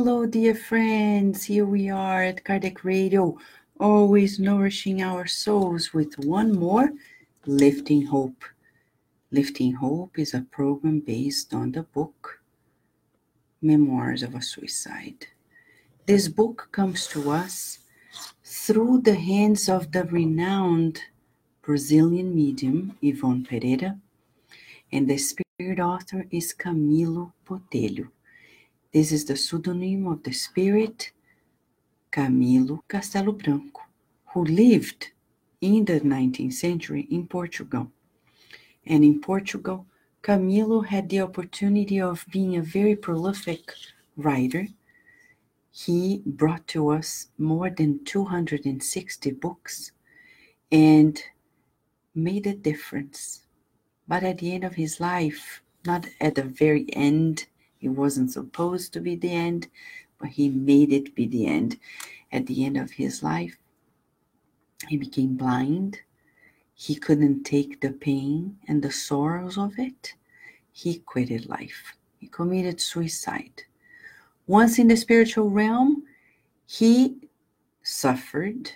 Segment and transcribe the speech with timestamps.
[0.00, 1.42] Hello, dear friends.
[1.42, 3.36] Here we are at Kardec Radio,
[3.80, 6.92] always nourishing our souls with one more
[7.46, 8.44] Lifting Hope.
[9.32, 12.40] Lifting Hope is a program based on the book
[13.60, 15.26] Memoirs of a Suicide.
[16.06, 17.80] This book comes to us
[18.44, 21.02] through the hands of the renowned
[21.60, 23.98] Brazilian medium Yvonne Pereira,
[24.92, 28.06] and the spirit author is Camilo Botelho.
[28.92, 31.12] This is the pseudonym of the spirit
[32.10, 33.82] Camilo Castelo Branco,
[34.32, 35.12] who lived
[35.60, 37.90] in the 19th century in Portugal.
[38.86, 39.84] And in Portugal,
[40.22, 43.72] Camilo had the opportunity of being a very prolific
[44.16, 44.68] writer.
[45.70, 49.92] He brought to us more than 260 books
[50.72, 51.22] and
[52.14, 53.42] made a difference.
[54.06, 57.46] But at the end of his life, not at the very end,
[57.80, 59.68] it wasn't supposed to be the end,
[60.18, 61.78] but he made it be the end.
[62.32, 63.56] At the end of his life,
[64.88, 66.00] he became blind.
[66.74, 70.14] He couldn't take the pain and the sorrows of it.
[70.72, 71.96] He quitted life.
[72.18, 73.62] He committed suicide.
[74.46, 76.04] Once in the spiritual realm,
[76.66, 77.16] he
[77.82, 78.70] suffered.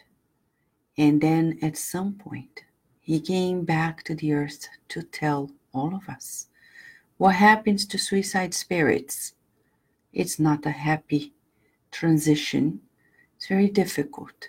[0.99, 2.63] And then at some point,
[3.01, 6.49] he came back to the earth to tell all of us
[7.23, 9.35] what happens to suicide spirits.
[10.13, 11.33] It's not a happy
[11.93, 12.81] transition,
[13.37, 14.49] it's very difficult.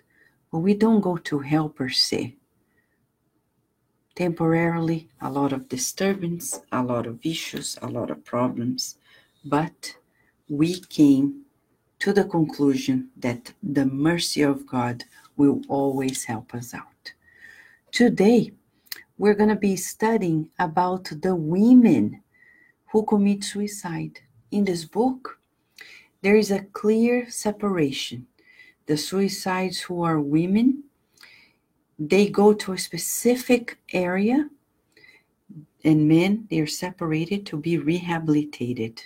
[0.51, 2.35] But we don't go to hell per se.
[4.15, 8.97] Temporarily, a lot of disturbance, a lot of issues, a lot of problems.
[9.45, 9.95] But
[10.49, 11.43] we came
[11.99, 15.03] to the conclusion that the mercy of God
[15.37, 17.13] will always help us out.
[17.91, 18.51] Today,
[19.19, 22.22] we're going to be studying about the women
[22.93, 24.19] who commit suicide.
[24.51, 25.39] In this book,
[26.21, 28.27] there is a clear separation.
[28.85, 30.83] The suicides who are women,
[31.97, 34.47] they go to a specific area,
[35.83, 39.01] and men, they are separated to be rehabilitated.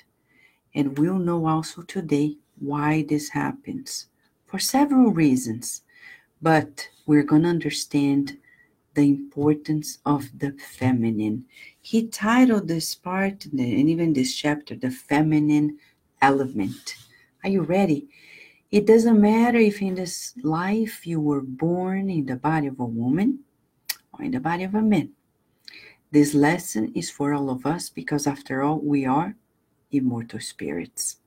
[0.76, 4.08] And we'll know also today why this happens
[4.48, 5.84] for several reasons.
[6.42, 8.38] But we're going to understand
[8.96, 11.46] the importance of the feminine.
[11.88, 15.78] He titled this part and even this chapter, The Feminine
[16.22, 16.98] Element.
[17.46, 18.10] Are you ready?
[18.70, 22.86] It doesn't matter if in this life you were born in the body of a
[22.86, 23.40] woman
[24.12, 25.14] or in the body of a man.
[26.12, 29.38] This lesson is for all of us because, after all, we are
[29.90, 31.22] immortal spirits.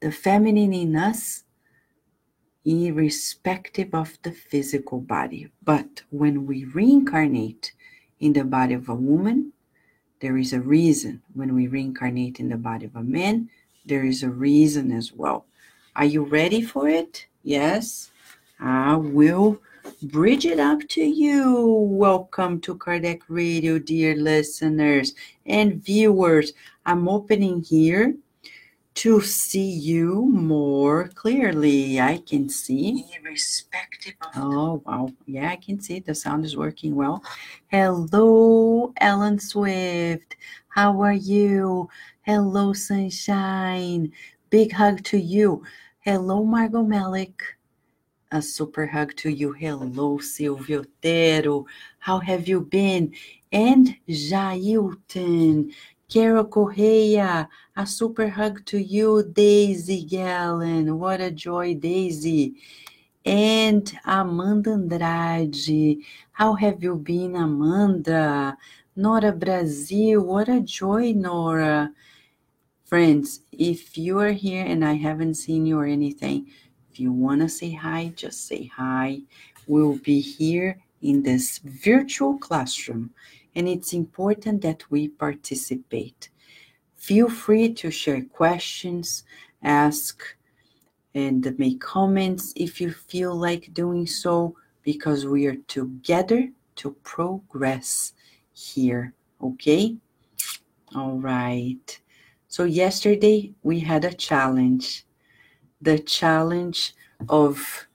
[0.00, 1.44] The feminine in us
[2.66, 5.48] irrespective of the physical body.
[5.62, 7.72] But when we reincarnate
[8.20, 9.54] in the body of a woman,
[10.20, 11.22] there is a reason.
[11.34, 13.50] When we reincarnate in the body of a man,
[13.84, 15.46] there is a reason as well.
[15.94, 17.26] Are you ready for it?
[17.42, 18.10] Yes?
[18.58, 19.60] I will
[20.02, 21.64] bridge it up to you.
[21.90, 26.52] Welcome to Kardec Radio, dear listeners and viewers.
[26.86, 28.14] I'm opening here
[28.96, 32.00] to see you more clearly.
[32.00, 33.04] I can see.
[33.14, 35.12] Irrespective of oh, wow.
[35.26, 36.00] Yeah, I can see.
[36.00, 37.22] The sound is working well.
[37.68, 40.36] Hello, Ellen Swift.
[40.68, 41.90] How are you?
[42.22, 44.12] Hello, Sunshine.
[44.48, 45.62] Big hug to you.
[46.00, 47.42] Hello, Margot Malik.
[48.32, 49.52] A super hug to you.
[49.52, 51.66] Hello, Silvio Otero.
[51.98, 53.12] How have you been?
[53.52, 55.72] And Jailton.
[56.08, 60.98] Carol Correia, a super hug to you, Daisy Gallen.
[61.00, 62.54] What a joy, Daisy.
[63.24, 66.04] And Amanda Andrade.
[66.30, 68.56] How have you been, Amanda?
[68.94, 70.22] Nora Brazil.
[70.22, 71.90] What a joy, Nora.
[72.84, 76.46] Friends, if you are here and I haven't seen you or anything,
[76.92, 79.22] if you want to say hi, just say hi.
[79.66, 83.10] We'll be here in this virtual classroom
[83.54, 86.28] and it's important that we participate.
[86.96, 89.24] Feel free to share questions,
[89.62, 90.22] ask,
[91.14, 98.12] and make comments if you feel like doing so, because we are together to progress
[98.52, 99.96] here, okay?
[100.94, 102.00] All right.
[102.48, 105.06] So, yesterday we had a challenge
[105.80, 106.94] the challenge
[107.28, 107.85] of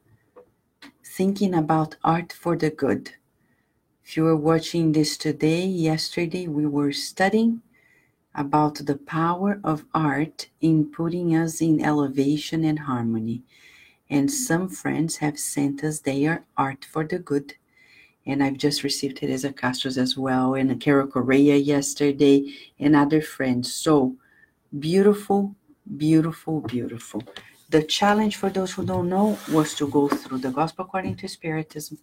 [1.21, 3.11] thinking about art for the good.
[4.03, 7.61] If you were watching this today, yesterday, we were studying
[8.33, 13.43] about the power of art in putting us in elevation and harmony.
[14.09, 17.53] And some friends have sent us their art for the good.
[18.25, 23.71] And I've just received Teresa Castros as well, and Carol Correia yesterday, and other friends.
[23.71, 24.15] So
[24.79, 25.55] beautiful,
[25.97, 27.21] beautiful, beautiful.
[27.71, 31.27] The challenge for those who don't know was to go through the Gospel according to
[31.27, 31.97] Spiritism,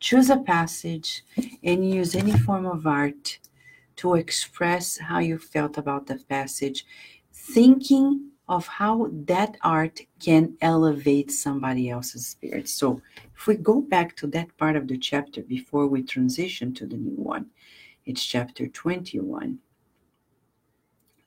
[0.00, 1.24] choose a passage,
[1.62, 3.38] and use any form of art
[3.96, 6.84] to express how you felt about the passage,
[7.32, 12.68] thinking of how that art can elevate somebody else's spirit.
[12.68, 13.00] So,
[13.36, 16.96] if we go back to that part of the chapter before we transition to the
[16.96, 17.46] new one,
[18.04, 19.58] it's chapter 21.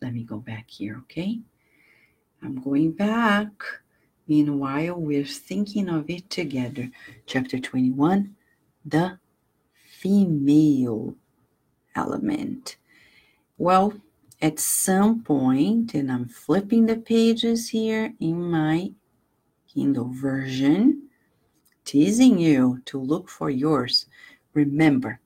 [0.02, 1.40] Let me go back here, okay?
[2.44, 3.64] I'm going back.
[4.28, 6.90] Meanwhile, we're thinking of it together.
[7.28, 8.36] Chapter 21
[8.84, 9.20] The
[10.00, 11.16] Female
[11.96, 12.78] Element.
[13.58, 13.94] Well,
[14.42, 18.92] at some point, and I'm flipping the pages here in my
[19.74, 21.08] Kindle version,
[21.84, 24.08] teasing you to look for yours.
[24.54, 25.20] Remember,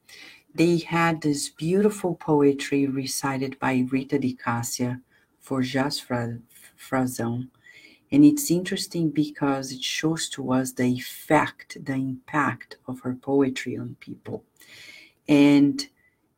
[0.53, 5.01] they had this beautiful poetry recited by Rita de Cassia
[5.39, 7.47] for Jas Frazão.
[8.11, 13.77] And it's interesting because it shows to us the effect, the impact of her poetry
[13.77, 14.43] on people.
[15.27, 15.87] And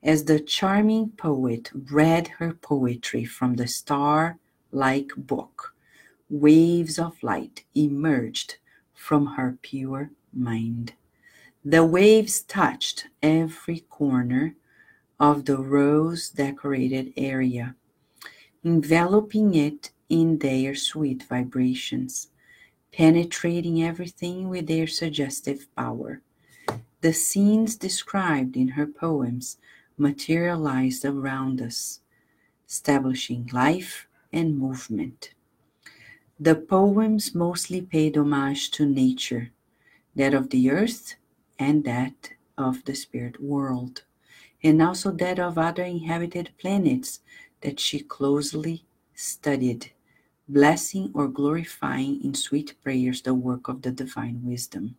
[0.04, 4.38] as the charming poet read her poetry from the star
[4.72, 5.74] like book,
[6.30, 8.58] waves of light emerged
[8.94, 10.94] from her pure mind.
[11.64, 14.56] The waves touched every corner
[15.20, 17.76] of the rose decorated area,
[18.64, 22.28] enveloping it in their sweet vibrations,
[22.92, 26.22] penetrating everything with their suggestive power.
[27.00, 29.58] The scenes described in her poems
[29.98, 32.02] materialized around us,
[32.68, 35.34] establishing life and movement.
[36.38, 39.52] The poems mostly paid homage to nature,
[40.14, 41.16] that of the earth
[41.58, 44.04] and that of the spirit world,
[44.62, 47.22] and also that of other inhabited planets
[47.62, 48.84] that she closely
[49.16, 49.92] studied,
[50.52, 54.96] blessing or glorifying in sweet prayers the work of the divine wisdom,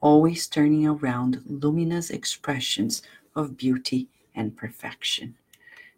[0.00, 3.02] always turning around luminous expressions
[3.36, 5.34] of beauty and perfection.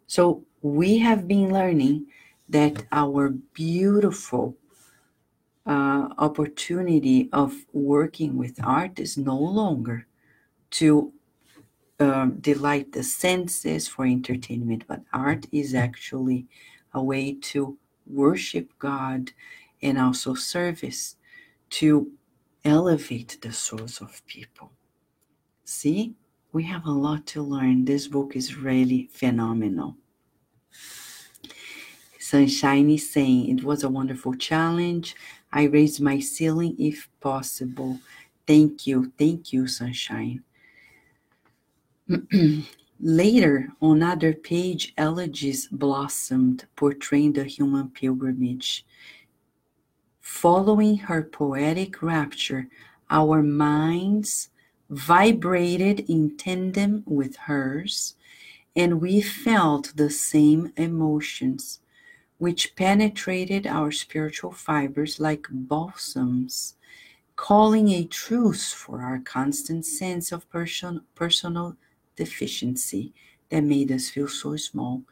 [0.07, 2.07] So we have been learning
[2.49, 4.55] that our beautiful
[5.65, 10.05] uh, opportunity of working with art is no longer
[10.71, 11.13] to
[11.99, 16.45] um, delight the senses for entertainment, but art is actually
[16.93, 17.77] a way to
[18.07, 19.31] worship God
[19.81, 21.15] and also service
[21.71, 22.11] to
[22.63, 24.71] elevate the souls of people.
[25.65, 26.15] See?
[26.53, 27.83] we have a lot to learn.
[27.83, 29.97] This book is really phenomenal.
[32.19, 35.15] Sunshine is saying it was a wonderful challenge.
[35.51, 37.99] I raised my ceiling if possible.
[38.47, 39.11] Thank you.
[39.17, 40.43] Thank you, Sunshine.
[42.99, 48.85] Later, on other page, elegies blossomed, portraying the human pilgrimage.
[50.21, 52.67] Following her poetic rapture,
[53.09, 54.49] our minds
[54.89, 58.15] vibrated in tandem with hers,
[58.75, 61.79] and we felt the same emotions,
[62.37, 66.75] which penetrated our spiritual fibers like balsams,
[67.35, 71.75] calling a truce for our constant sense of person, personal
[72.15, 73.13] deficiency
[73.49, 75.03] that made us feel so small.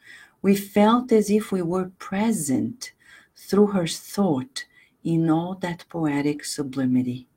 [0.41, 2.93] We felt as if we were present
[3.35, 4.65] through her thought
[5.03, 7.27] in all that poetic sublimity.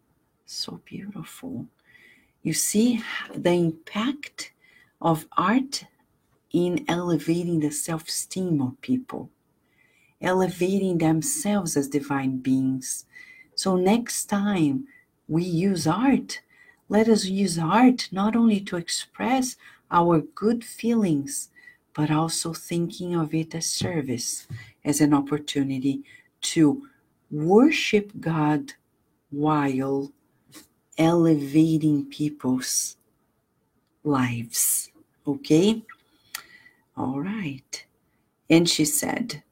[0.46, 1.66] So beautiful.
[2.42, 3.02] You see
[3.34, 4.52] the impact
[5.00, 5.84] of art
[6.52, 9.30] in elevating the self esteem of people,
[10.20, 13.06] elevating themselves as divine beings.
[13.54, 14.86] So, next time
[15.26, 16.40] we use art,
[16.94, 19.56] let us use art not only to express
[19.90, 21.50] our good feelings,
[21.92, 24.46] but also thinking of it as service,
[24.84, 26.04] as an opportunity
[26.40, 26.86] to
[27.32, 28.74] worship God
[29.30, 30.12] while
[30.96, 32.96] elevating people's
[34.04, 34.92] lives.
[35.26, 35.82] Okay?
[36.96, 37.84] All right.
[38.48, 39.42] And she said,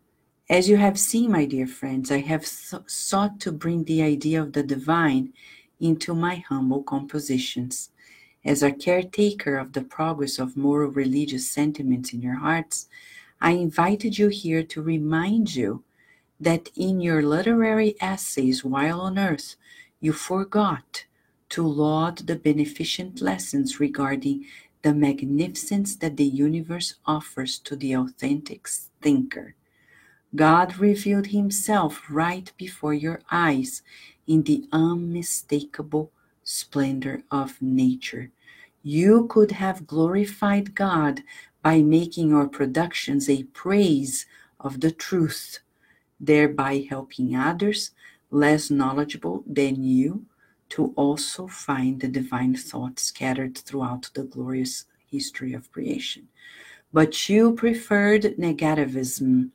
[0.49, 4.53] As you have seen, my dear friends, I have sought to bring the idea of
[4.53, 5.33] the divine
[5.83, 7.91] into my humble compositions.
[8.45, 12.89] As a caretaker of the progress of moral religious sentiments in your hearts,
[13.41, 15.85] I invited you here to remind you
[16.41, 19.57] that in your literary essays while on earth,
[20.01, 21.05] you forgot
[21.51, 24.47] to laud the beneficent lessons regarding
[24.83, 28.69] the magnificence that the universe offers to the authentic
[29.01, 29.55] thinker.
[30.35, 33.83] God revealed himself right before your eyes
[34.33, 36.11] in the unmistakable
[36.43, 38.31] splendor of nature.
[38.83, 41.23] You could have glorified God
[41.63, 44.25] by making your productions a praise
[44.59, 45.59] of the truth,
[46.19, 47.91] thereby helping others
[48.31, 50.25] less knowledgeable than you
[50.71, 56.27] to also find the divine thoughts scattered throughout the glorious history of creation.
[56.91, 59.51] But you preferred negativism,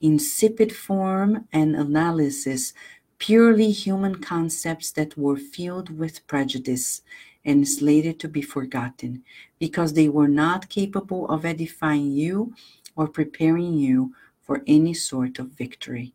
[0.00, 2.72] insipid form and analysis,
[3.20, 7.02] purely human concepts that were filled with prejudice
[7.44, 9.22] and slated to be forgotten
[9.58, 12.52] because they were not capable of edifying you
[12.96, 16.12] or preparing you for any sort of victory.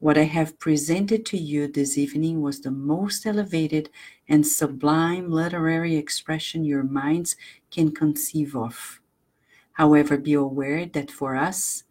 [0.00, 3.88] What I have presented to you this evening was the most elevated
[4.28, 7.36] and sublime literary expression your minds
[7.70, 9.00] can conceive of.
[9.72, 11.84] However, be aware that for us,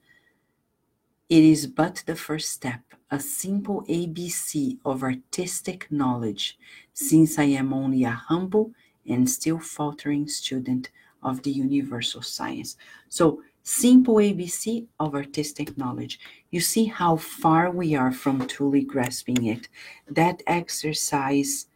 [1.30, 6.58] it is but the first step, a simple ABC of artistic knowledge,
[6.94, 8.72] since I am only a humble
[9.08, 10.90] and still faltering student
[11.24, 12.76] of the universal science.
[13.10, 16.20] So, simple ABC of artistic knowledge.
[16.52, 19.68] You see how far we are from truly grasping it.
[20.10, 21.68] That exercise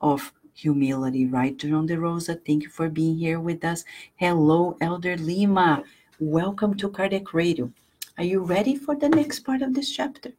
[0.00, 1.56] of humility, right?
[1.56, 3.84] John De Rosa, thank you for being here with us.
[4.16, 5.84] Hello, Elder Lima.
[6.18, 7.72] Welcome to Kardec Radio.
[8.16, 10.32] Are you ready for the next part of this chapter?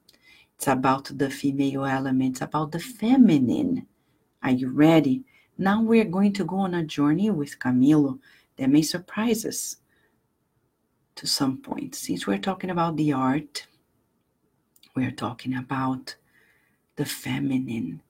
[0.59, 3.87] It's about the female elements, about the feminine.
[4.43, 5.23] Are you ready?
[5.57, 8.19] Now we're going to go on a journey with Camilo
[8.57, 9.77] that may surprise us
[11.15, 11.95] to some point.
[11.95, 13.67] Since we're talking about the art,
[14.97, 16.17] we're talking about
[16.97, 18.01] the feminine,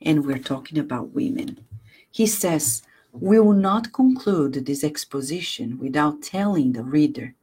[0.00, 1.64] and we're talking about women.
[2.12, 7.34] He says, We will not conclude this exposition without telling the reader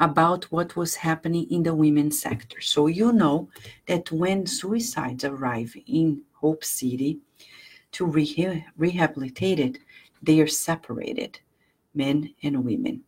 [0.00, 2.60] about what was happening in the women's sector.
[2.60, 3.48] So you know
[3.86, 7.20] that when suicides arrive in Hope City
[7.92, 9.78] to re- rehabilitate it,
[10.22, 11.38] they are separated,
[11.94, 13.02] men and women.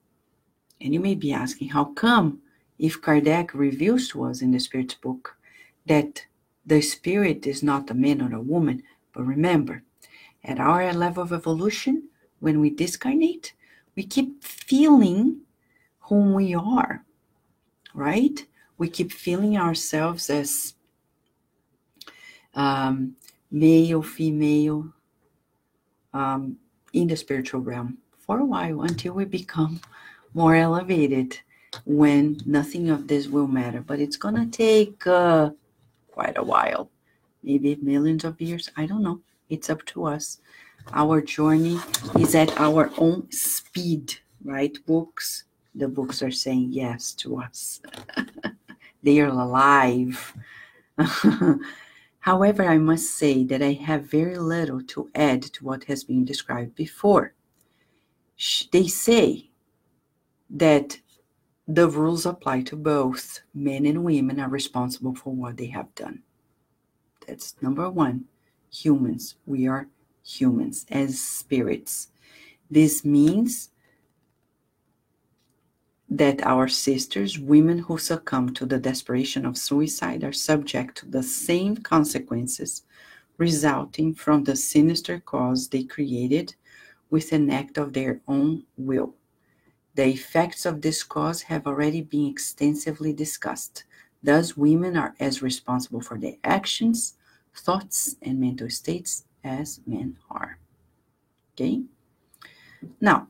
[0.80, 2.40] And you may be asking, how come
[2.78, 5.36] if Kardec reveals to us in the Spirit's book
[5.86, 6.24] that
[6.66, 9.82] the Spirit is not a man or a woman, but remember,
[10.44, 12.08] at our level of evolution,
[12.40, 13.54] when we discarnate,
[13.96, 15.40] we keep feeling
[16.06, 17.04] whom we are,
[17.94, 18.44] right?
[18.78, 20.74] We keep feeling ourselves as
[22.54, 23.16] um,
[23.50, 24.92] male, female,
[26.14, 26.56] um,
[26.92, 29.80] in the spiritual realm for a while until we become
[30.34, 31.38] more elevated
[31.84, 33.80] when nothing of this will matter.
[33.80, 35.50] But it's going to take uh,
[36.10, 36.88] quite a while,
[37.42, 38.70] maybe millions of years.
[38.76, 39.20] I don't know.
[39.50, 40.40] It's up to us.
[40.92, 41.78] Our journey
[42.18, 44.76] is at our own speed, right?
[44.86, 45.44] Books,
[45.76, 47.80] the books are saying yes to us.
[49.02, 50.34] they are alive.
[52.20, 56.24] However, I must say that I have very little to add to what has been
[56.24, 57.34] described before.
[58.72, 59.50] They say
[60.50, 60.98] that
[61.68, 66.22] the rules apply to both men and women are responsible for what they have done.
[67.26, 68.24] That's number one.
[68.72, 69.36] Humans.
[69.46, 69.88] We are
[70.24, 72.08] humans as spirits.
[72.70, 73.70] This means
[76.08, 81.22] that our sisters, women who succumb to the desperation of suicide, are subject to the
[81.22, 82.82] same consequences
[83.38, 86.54] resulting from the sinister cause they created
[87.10, 89.14] with an act of their own will.
[89.94, 93.84] The effects of this cause have already been extensively discussed.
[94.22, 97.14] Thus, women are as responsible for their actions,
[97.54, 100.58] thoughts, and mental states as men are.
[101.54, 101.82] Okay?
[103.00, 103.28] Now,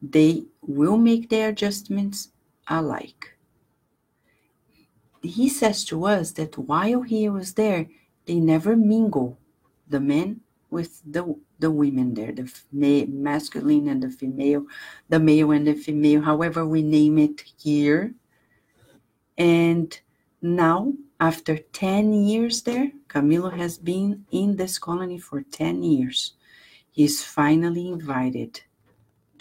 [0.00, 2.30] they will make their adjustments
[2.68, 3.36] alike.
[5.22, 7.86] He says to us that while he was there,
[8.26, 9.38] they never mingle
[9.88, 10.40] the men
[10.70, 14.64] with the the women there, the masculine and the female,
[15.08, 18.14] the male and the female, however we name it here.
[19.36, 19.98] And
[20.40, 26.34] now, after 10 years there, Camilo has been in this colony for 10 years.
[26.90, 28.60] He's finally invited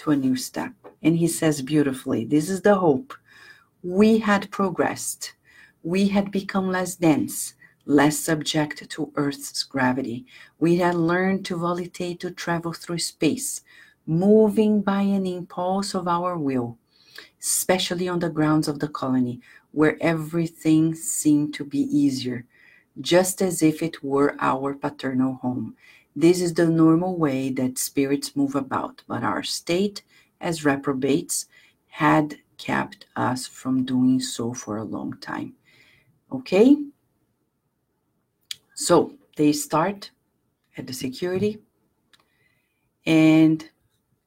[0.07, 0.73] a new step.
[1.01, 3.13] And he says beautifully, This is the hope.
[3.83, 5.33] We had progressed.
[5.83, 7.53] We had become less dense,
[7.85, 10.25] less subject to Earth's gravity.
[10.59, 13.61] We had learned to volitate to travel through space,
[14.05, 16.77] moving by an impulse of our will,
[17.39, 19.39] especially on the grounds of the colony,
[19.71, 22.45] where everything seemed to be easier,
[22.99, 25.75] just as if it were our paternal home.
[26.19, 30.01] This is the normal way that spirits move about, but our state
[30.41, 31.45] as reprobates
[31.89, 35.53] had kept us from doing so for a long time.
[36.31, 36.75] Okay?
[38.73, 40.09] So they start
[40.75, 41.59] at the security,
[43.05, 43.69] and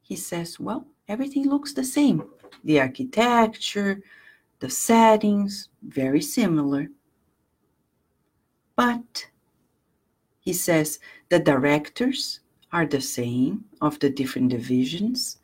[0.00, 2.23] he says, Well, everything looks the same.
[2.62, 4.00] The architecture,
[4.61, 6.87] the settings, very similar.
[8.76, 9.26] But
[10.40, 12.40] he says the directors
[12.73, 15.38] are the same of the different divisions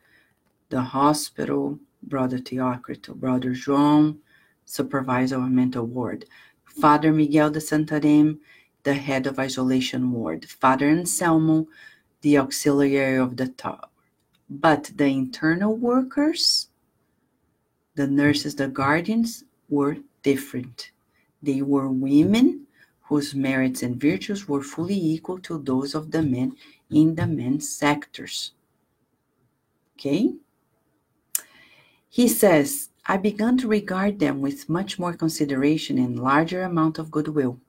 [0.68, 4.18] the hospital, Brother Teócrito, Brother João,
[4.64, 6.24] supervisor of mental ward,
[6.64, 8.38] Father Miguel de Santarém,
[8.82, 11.66] the head of isolation ward, Father Anselmo,
[12.22, 13.88] the auxiliary of the tower.
[14.48, 16.68] But the internal workers,
[17.94, 20.90] the nurses, the guardians, were different.
[21.42, 22.65] They were women
[23.08, 26.56] whose merits and virtues were fully equal to those of the men
[26.90, 28.52] in the men's sectors.
[29.96, 30.34] Okay?
[32.08, 37.10] He says, I began to regard them with much more consideration and larger amount of
[37.10, 37.60] goodwill.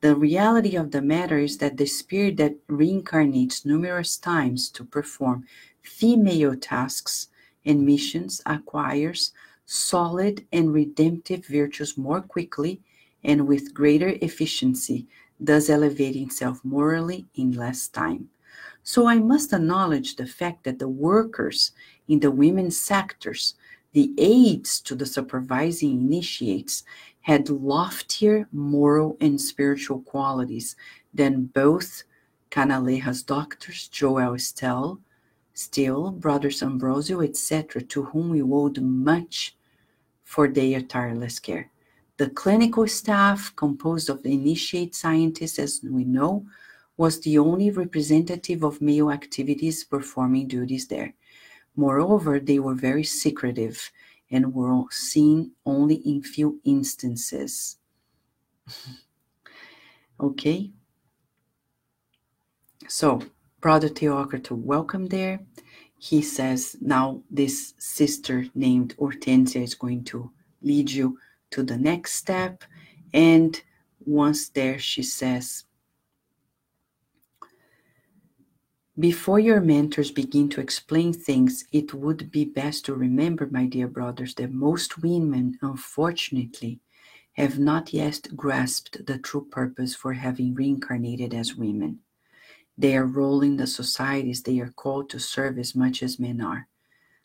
[0.00, 5.46] The reality of the matter is that the spirit that reincarnates numerous times to perform
[5.82, 7.28] female tasks
[7.64, 9.32] and missions acquires
[9.64, 12.80] solid and redemptive virtues more quickly
[13.24, 15.06] and with greater efficiency,
[15.38, 18.28] thus elevating self morally in less time.
[18.82, 21.72] So I must acknowledge the fact that the workers
[22.08, 23.54] in the women's sectors,
[23.92, 26.84] the aides to the supervising initiates,
[27.22, 30.76] had loftier moral and spiritual qualities
[31.12, 32.04] than both
[32.50, 35.00] Canaleja's doctors, Joel Stell,
[35.52, 39.56] Still, Brothers Ambrosio, etc., to whom we owed much
[40.22, 41.70] for their tireless care.
[42.18, 46.46] The clinical staff, composed of the initiate scientists, as we know,
[46.96, 51.12] was the only representative of male activities performing duties there.
[51.76, 53.90] Moreover, they were very secretive
[54.30, 57.76] and were seen only in few instances.
[60.20, 60.72] okay?
[62.88, 63.20] So,
[63.60, 65.40] Brother Theocrito, welcome there.
[65.98, 70.30] He says now this sister named Hortensia is going to
[70.62, 71.18] lead you
[71.56, 72.64] to the next step.
[73.14, 73.58] And
[74.04, 75.64] once there, she says,
[78.98, 83.88] Before your mentors begin to explain things, it would be best to remember, my dear
[83.88, 86.80] brothers, that most women, unfortunately,
[87.32, 92.00] have not yet grasped the true purpose for having reincarnated as women.
[92.76, 96.42] They are role in the societies they are called to serve as much as men
[96.42, 96.68] are.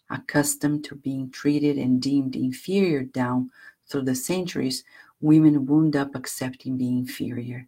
[0.10, 3.50] Accustomed to being treated and deemed inferior down
[3.88, 4.84] through the centuries,
[5.20, 7.67] women wound up accepting being inferior.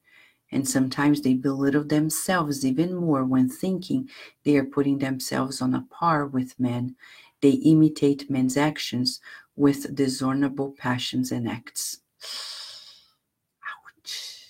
[0.52, 4.10] And sometimes they belittle themselves even more when thinking
[4.44, 6.96] they are putting themselves on a par with men.
[7.42, 9.20] They imitate men's actions
[9.56, 12.00] with dishonorable passions and acts.
[13.68, 14.48] Ouch.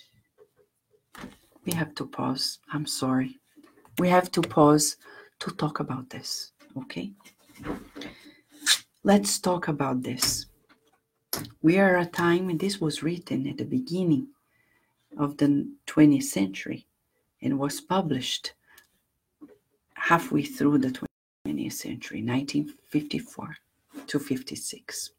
[1.66, 2.60] We have to pause.
[2.72, 3.40] I'm sorry.
[3.98, 4.98] We have to pause
[5.40, 7.12] to talk about this, okay?
[9.04, 10.48] Let's talk about this.
[11.62, 14.28] We are a time, and this was written at the beginning
[15.18, 16.88] of the 20th century
[17.42, 18.54] and was published
[19.96, 21.08] halfway through the
[21.46, 23.56] 20th century, 1954
[24.08, 25.12] to 56.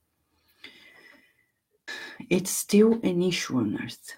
[2.30, 4.16] It's still an issue on earth.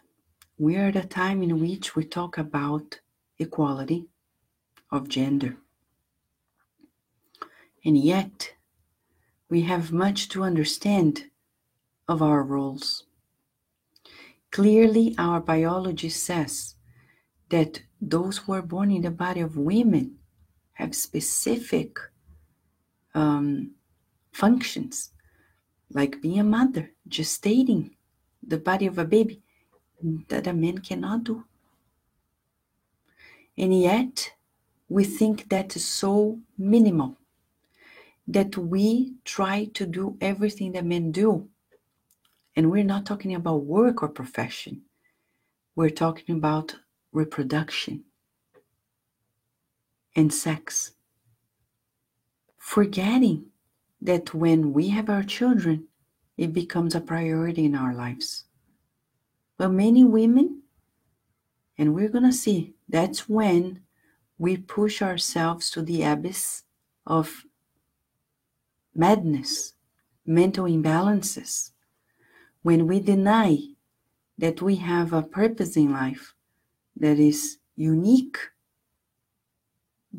[0.58, 3.00] We are at a time in which we talk about
[3.38, 4.06] equality
[4.90, 5.56] of gender.
[7.84, 8.54] And yet,
[9.48, 11.26] we have much to understand
[12.08, 13.04] of our roles.
[14.50, 16.76] Clearly, our biology says
[17.50, 20.18] that those who are born in the body of women
[20.74, 21.98] have specific
[23.14, 23.72] um,
[24.32, 25.10] functions,
[25.90, 27.90] like being a mother, gestating
[28.46, 29.42] the body of a baby,
[30.28, 31.44] that a man cannot do.
[33.56, 34.32] And yet,
[34.88, 37.16] we think that is so minimal
[38.28, 41.48] that we try to do everything that men do
[42.56, 44.82] and we're not talking about work or profession,
[45.74, 46.74] we're talking about
[47.12, 48.04] reproduction
[50.16, 50.92] and sex.
[52.56, 53.46] Forgetting
[54.00, 55.86] that when we have our children,
[56.38, 58.44] it becomes a priority in our lives.
[59.58, 60.62] But many women,
[61.78, 63.80] and we're going to see, that's when
[64.38, 66.62] we push ourselves to the abyss
[67.06, 67.44] of
[68.94, 69.74] madness,
[70.26, 71.70] mental imbalances,
[72.66, 73.56] when we deny
[74.38, 76.34] that we have a purpose in life
[76.96, 78.38] that is unique,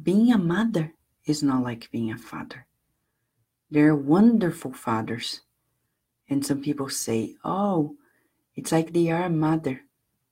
[0.02, 0.94] being a mother
[1.26, 2.66] is not like being a father.
[3.70, 5.42] They're wonderful fathers.
[6.30, 7.98] And some people say, oh,
[8.56, 9.82] it's like they are a mother,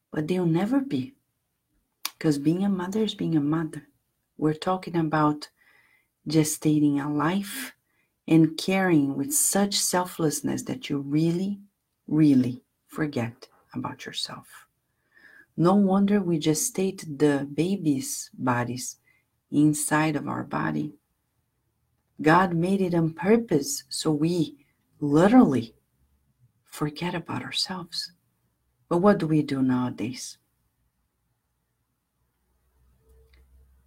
[0.09, 1.15] but they'll never be.
[2.13, 3.89] Because being a mother is being a mother.
[4.37, 5.49] We're talking about
[6.29, 7.73] gestating a life
[8.25, 11.59] and caring with such selflessness that you really
[12.07, 14.67] really forget about yourself.
[15.57, 18.97] No wonder we gestate the babies' bodies
[19.51, 20.93] inside of our body.
[22.21, 24.57] God made it on purpose so we
[24.99, 25.75] literally
[26.65, 28.11] forget about ourselves.
[28.89, 30.37] But what do we do nowadays?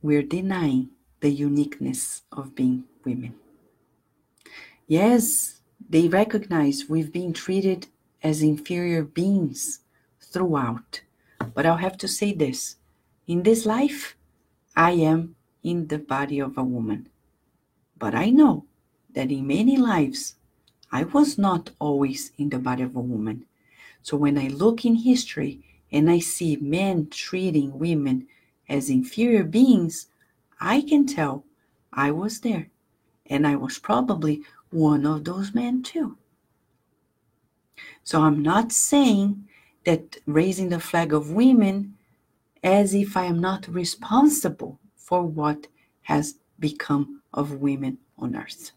[0.01, 3.35] We're denying the uniqueness of being women.
[4.87, 7.89] Yes, they recognize we've been treated
[8.23, 9.81] as inferior beings
[10.21, 11.03] throughout.
[11.55, 12.77] But I'll have to say this
[13.27, 14.17] in this life,
[14.75, 17.09] I am in the body of a woman.
[17.99, 18.65] But I know
[19.11, 20.37] that in many lives,
[20.91, 23.45] I was not always in the body of a woman.
[24.03, 25.61] So when I look in history
[25.93, 28.27] and I see men treating women
[28.69, 30.07] as inferior beings,
[30.61, 31.45] I can tell
[31.93, 32.71] I was there.
[33.27, 36.17] And I was probably one of those men too.
[38.05, 39.49] So I'm not saying
[39.85, 41.95] that raising the flag of women
[42.63, 45.67] as if I am not responsible for what
[46.03, 48.73] has become of women on earth.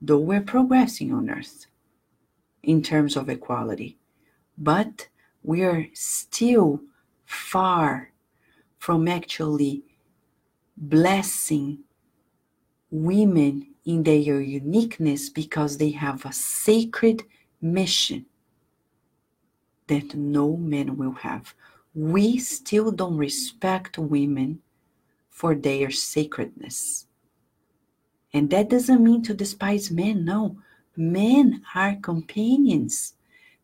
[0.00, 1.66] Though we're progressing on earth
[2.62, 3.98] in terms of equality,
[4.58, 5.08] but
[5.42, 6.80] we are still
[7.24, 8.12] far
[8.78, 9.82] from actually
[10.76, 11.78] blessing
[12.90, 17.22] women in their uniqueness because they have a sacred
[17.64, 18.26] mission
[19.86, 21.54] that no man will have.
[21.94, 24.60] We still don't respect women
[25.30, 27.06] for their sacredness.
[28.32, 30.58] And that doesn't mean to despise men, no.
[30.96, 33.14] Men are companions.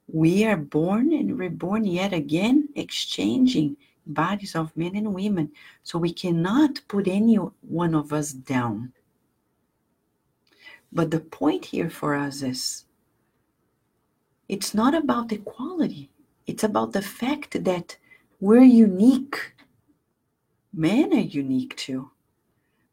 [0.08, 5.52] We are born and reborn yet again, exchanging bodies of men and women.
[5.82, 8.92] So we cannot put any one of us down.
[10.92, 12.84] But the point here for us is
[14.50, 16.10] it's not about equality,
[16.44, 17.96] it's about the fact that
[18.40, 19.54] we're unique.
[20.72, 22.10] Men are unique too.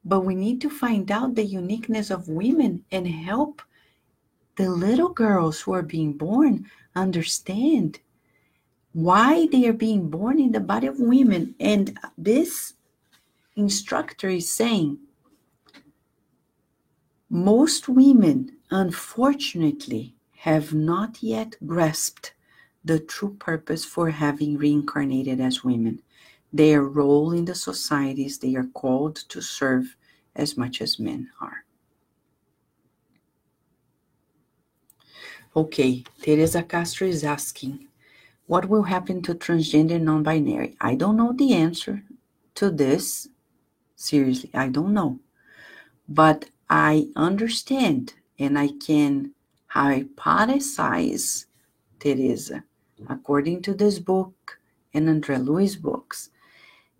[0.06, 3.64] But we need to find out the uniqueness of women and help
[4.56, 8.02] the little girls who are being born understand
[8.94, 11.56] why they are being born in the body of women.
[11.60, 12.76] And this
[13.56, 15.00] instructor is saying
[17.32, 20.17] most women, unfortunately,
[20.48, 22.34] have not yet grasped
[22.82, 26.02] the true purpose for having reincarnated as women,
[26.54, 29.98] their role in the societies they are called to serve
[30.38, 31.66] as much as men are.
[35.54, 37.86] Okay, Teresa Castro is asking,
[38.46, 40.78] what will happen to transgender non binary?
[40.80, 42.04] I don't know the answer
[42.56, 43.28] to this.
[43.98, 45.20] Seriously, I don't know.
[46.08, 49.34] But I understand and I can
[49.74, 51.46] hypothesize,
[52.00, 52.64] Teresa,
[53.10, 54.60] according to this book
[54.94, 56.30] and Andre Luiz books,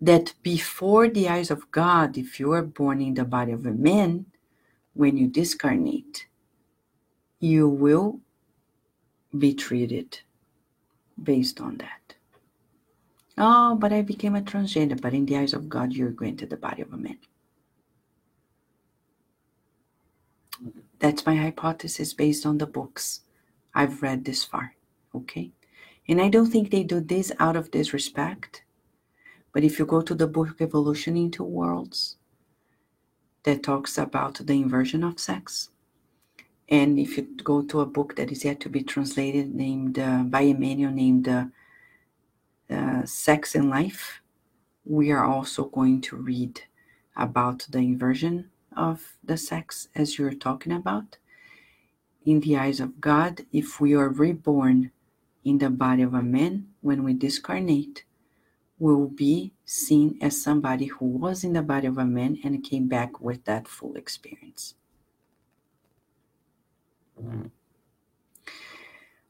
[0.00, 3.72] that before the eyes of God, if you are born in the body of a
[3.72, 4.26] man,
[4.94, 6.26] when you discarnate,
[7.40, 8.20] you will
[9.36, 10.20] be treated
[11.22, 12.14] based on that.
[13.36, 16.56] Oh, but I became a transgender, but in the eyes of God, you're granted the
[16.56, 17.18] body of a man.
[20.98, 23.20] That's my hypothesis based on the books
[23.74, 24.74] I've read this far.
[25.14, 25.52] Okay?
[26.08, 28.62] And I don't think they do this out of disrespect.
[29.52, 32.16] But if you go to the book Evolution in Two Worlds,
[33.44, 35.70] that talks about the inversion of sex,
[36.68, 40.22] and if you go to a book that is yet to be translated, named uh,
[40.24, 41.46] by Emmanuel, named uh,
[42.70, 44.20] uh, Sex and Life,
[44.84, 46.62] we are also going to read
[47.16, 51.18] about the inversion of the sex as you're talking about.
[52.24, 54.90] In the eyes of God, if we are reborn
[55.44, 58.04] in the body of a man, when we discarnate,
[58.78, 62.86] will be seen as somebody who was in the body of a man and came
[62.86, 64.74] back with that full experience.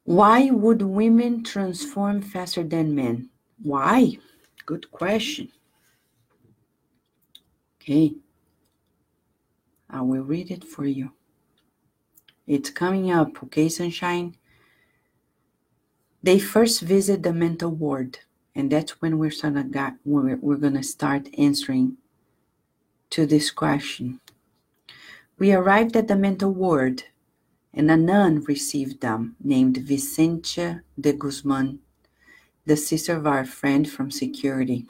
[0.05, 3.31] Why would women transform faster than men?
[3.63, 4.19] Why?
[4.67, 5.51] Good question.
[7.81, 8.15] Okay.
[9.91, 11.13] I will read it for you.
[12.47, 14.37] It's coming up, okay, sunshine?
[16.23, 18.19] They first visit the mental ward,
[18.55, 21.97] and that's when we're gonna we're, we're gonna start answering
[23.11, 24.21] to this question.
[25.39, 27.05] We arrived at the mental ward,
[27.73, 31.79] and a nun received them, named Vicentia de Guzman,
[32.67, 34.87] the sister of our friend from security.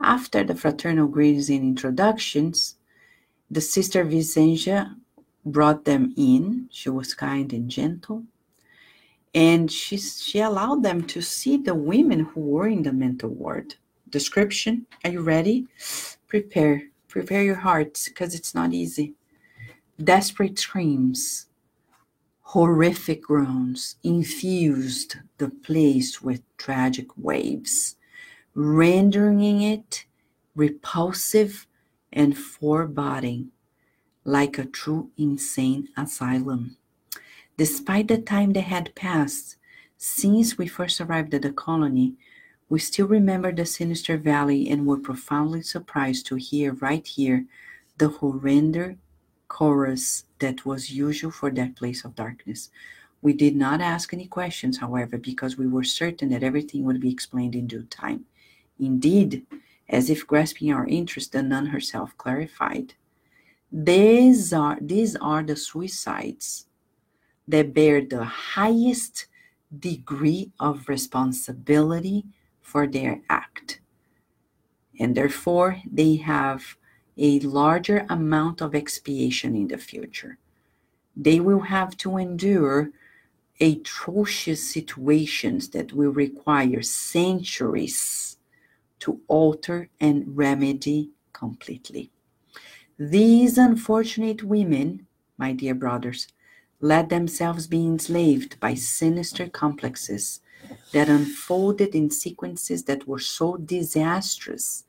[0.00, 2.76] After the fraternal greetings and introductions,
[3.50, 4.96] the sister Vicentia
[5.44, 6.68] brought them in.
[6.70, 8.24] She was kind and gentle.
[9.34, 13.74] And she, she allowed them to see the women who were in the mental ward.
[14.08, 15.66] Description Are you ready?
[16.28, 16.82] Prepare.
[17.08, 19.14] Prepare your hearts because it's not easy.
[20.02, 21.46] Desperate screams,
[22.40, 27.96] horrific groans infused the place with tragic waves,
[28.54, 30.06] rendering it
[30.54, 31.66] repulsive
[32.14, 33.50] and foreboding,
[34.24, 36.76] like a true insane asylum.
[37.58, 39.56] Despite the time that had passed
[39.98, 42.14] since we first arrived at the colony,
[42.68, 47.44] we still remember the sinister valley and were profoundly surprised to hear right here
[47.98, 48.96] the horrendous
[49.48, 52.70] chorus that was usual for that place of darkness.
[53.22, 57.10] We did not ask any questions, however, because we were certain that everything would be
[57.10, 58.24] explained in due time.
[58.78, 59.46] Indeed,
[59.88, 62.94] as if grasping our interest, the nun herself clarified.
[63.70, 66.66] These are, these are the suicides
[67.48, 69.26] that bear the highest
[69.78, 72.24] degree of responsibility
[72.60, 73.80] for their act.
[74.98, 76.76] And therefore, they have
[77.18, 80.38] a larger amount of expiation in the future.
[81.16, 82.90] They will have to endure
[83.60, 88.33] atrocious situations that will require centuries
[89.04, 92.10] to alter and remedy completely.
[92.98, 96.28] These unfortunate women, my dear brothers,
[96.80, 100.40] let themselves be enslaved by sinister complexes
[100.92, 104.84] that unfolded in sequences that were so disastrous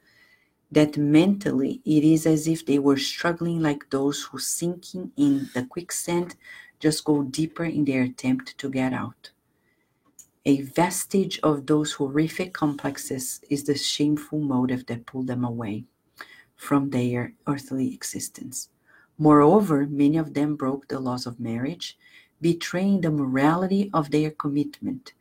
[0.71, 5.65] that mentally it is as if they were struggling like those who sinking in the
[5.65, 6.35] quicksand
[6.79, 9.31] just go deeper in their attempt to get out.
[10.47, 15.85] A vestige of those horrific complexes is the shameful motive that pulled them away
[16.55, 18.69] from their earthly existence.
[19.17, 21.97] Moreover, many of them broke the laws of marriage,
[22.41, 25.13] betraying the morality of their commitment,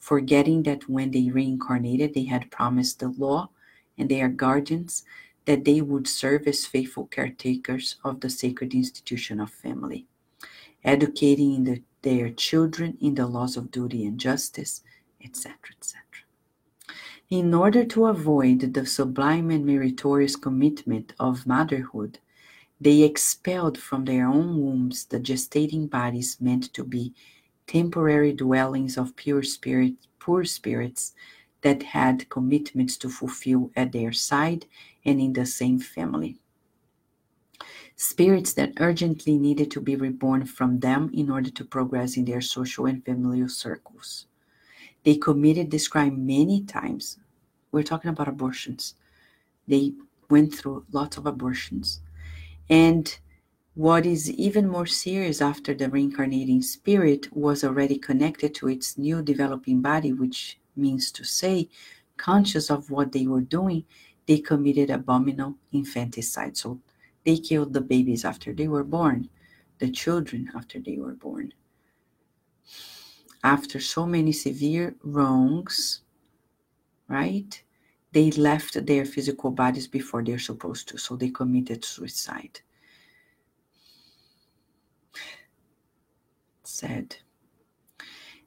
[0.00, 3.50] forgetting that when they reincarnated, they had promised the law
[3.96, 5.04] and their guardians
[5.44, 10.06] that they would serve as faithful caretakers of the sacred institution of family,
[10.82, 14.82] educating in the, their children in the laws of duty and justice,
[15.24, 16.02] etc., etc.
[17.30, 22.18] In order to avoid the sublime and meritorious commitment of motherhood,
[22.80, 27.14] they expelled from their own wombs the gestating bodies meant to be
[27.66, 31.14] temporary dwellings of pure spirit, poor spirits
[31.62, 34.66] that had commitments to fulfill at their side
[35.04, 36.41] and in the same family.
[38.02, 42.40] Spirits that urgently needed to be reborn from them in order to progress in their
[42.40, 44.26] social and familial circles.
[45.04, 47.18] They committed this crime many times.
[47.70, 48.96] We're talking about abortions.
[49.68, 49.92] They
[50.28, 52.00] went through lots of abortions.
[52.68, 53.16] And
[53.74, 59.22] what is even more serious after the reincarnating spirit was already connected to its new
[59.22, 61.68] developing body, which means to say,
[62.16, 63.84] conscious of what they were doing,
[64.26, 66.56] they committed abominable infanticide.
[66.56, 66.80] So
[67.24, 69.28] they killed the babies after they were born,
[69.78, 71.52] the children after they were born.
[73.44, 76.02] After so many severe wrongs,
[77.08, 77.62] right?
[78.12, 82.60] They left their physical bodies before they're supposed to, so they committed suicide.
[86.64, 87.16] Said.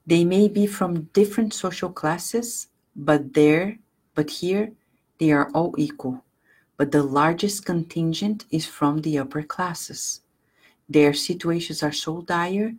[0.07, 3.79] They may be from different social classes, but there,
[4.13, 4.71] but here,
[5.19, 6.24] they are all equal.
[6.77, 10.21] But the largest contingent is from the upper classes.
[10.89, 12.75] Their situations are so dire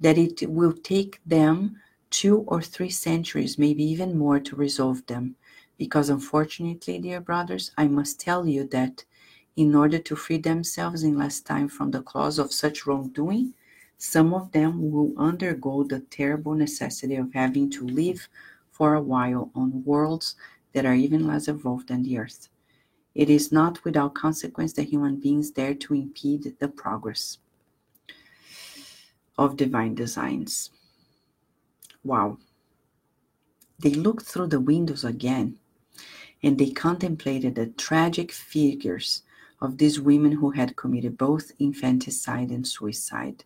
[0.00, 1.80] that it will take them
[2.10, 5.36] two or three centuries, maybe even more, to resolve them.
[5.78, 9.04] Because unfortunately, dear brothers, I must tell you that
[9.56, 13.54] in order to free themselves in less time from the claws of such wrongdoing,
[13.96, 18.28] some of them will undergo the terrible necessity of having to live
[18.70, 20.36] for a while on worlds
[20.72, 22.48] that are even less evolved than the earth.
[23.18, 27.38] It is not without consequence that human beings dare to impede the progress
[29.36, 30.70] of divine designs.
[32.04, 32.38] Wow.
[33.80, 35.58] They looked through the windows again
[36.44, 39.24] and they contemplated the tragic figures
[39.60, 43.42] of these women who had committed both infanticide and suicide.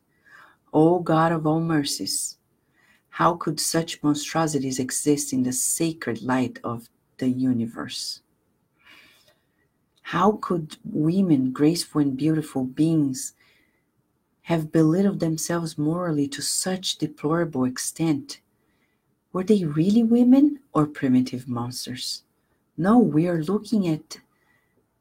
[0.75, 2.37] O God of all mercies,
[3.09, 8.22] how could such monstrosities exist in the sacred light of the universe?
[10.03, 13.35] How could women, graceful and beautiful beings,
[14.43, 18.41] have belittled themselves morally to such deplorable extent?
[19.33, 22.25] Were they really women or primitive monsters?
[22.77, 24.19] No, we are looking at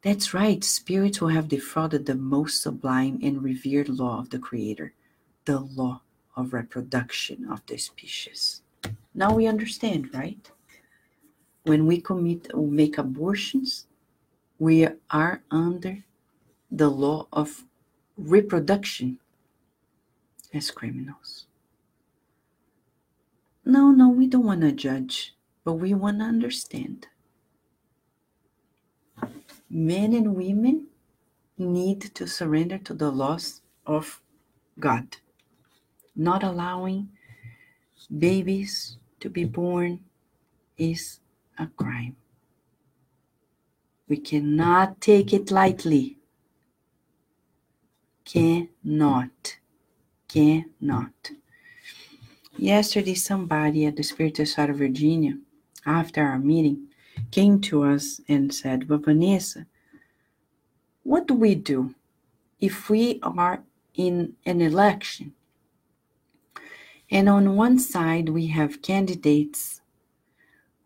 [0.02, 4.94] that's right, spirits who have defrauded the most sublime and revered law of the Creator
[5.46, 6.02] the law
[6.36, 8.62] of reproduction of the species.
[9.14, 10.52] Now we understand, right?
[11.64, 13.88] When we commit make abortions,
[14.62, 16.04] we are under
[16.70, 17.64] the law of
[18.16, 19.18] reproduction
[20.54, 21.48] as criminals.
[23.66, 27.08] No, no, we don't want to judge, but we want to understand.
[29.68, 30.90] Men and women
[31.58, 34.22] need to surrender to the laws of
[34.80, 35.18] God,
[36.16, 37.10] not allowing
[38.16, 40.02] babies to be born
[40.78, 41.20] is
[41.58, 42.16] a crime.
[44.12, 46.18] We cannot take it lightly.
[48.26, 49.56] Cannot.
[50.28, 51.32] Cannot.
[52.58, 55.38] Yesterday, somebody at the Spiritist Society of Virginia,
[55.86, 56.90] after our meeting,
[57.32, 59.66] came to us and said, But Vanessa,
[61.04, 61.96] what do we do
[62.60, 65.32] if we are in an election
[67.10, 69.80] and on one side we have candidates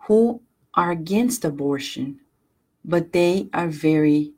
[0.01, 0.43] who
[0.75, 2.19] are against abortion,
[2.87, 4.31] but they are very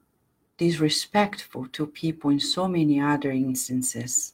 [0.57, 4.33] disrespectful to people in so many other instances.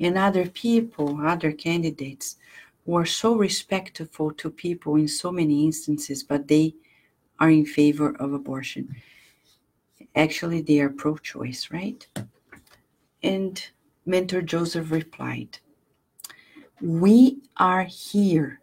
[0.00, 2.36] And other people, other candidates,
[2.84, 6.74] who are so respectful to people in so many instances, but they
[7.38, 8.96] are in favor of abortion.
[10.16, 12.04] Actually, they are pro choice, right?
[13.22, 13.64] And
[14.04, 15.58] Mentor Joseph replied,
[16.80, 18.60] We are here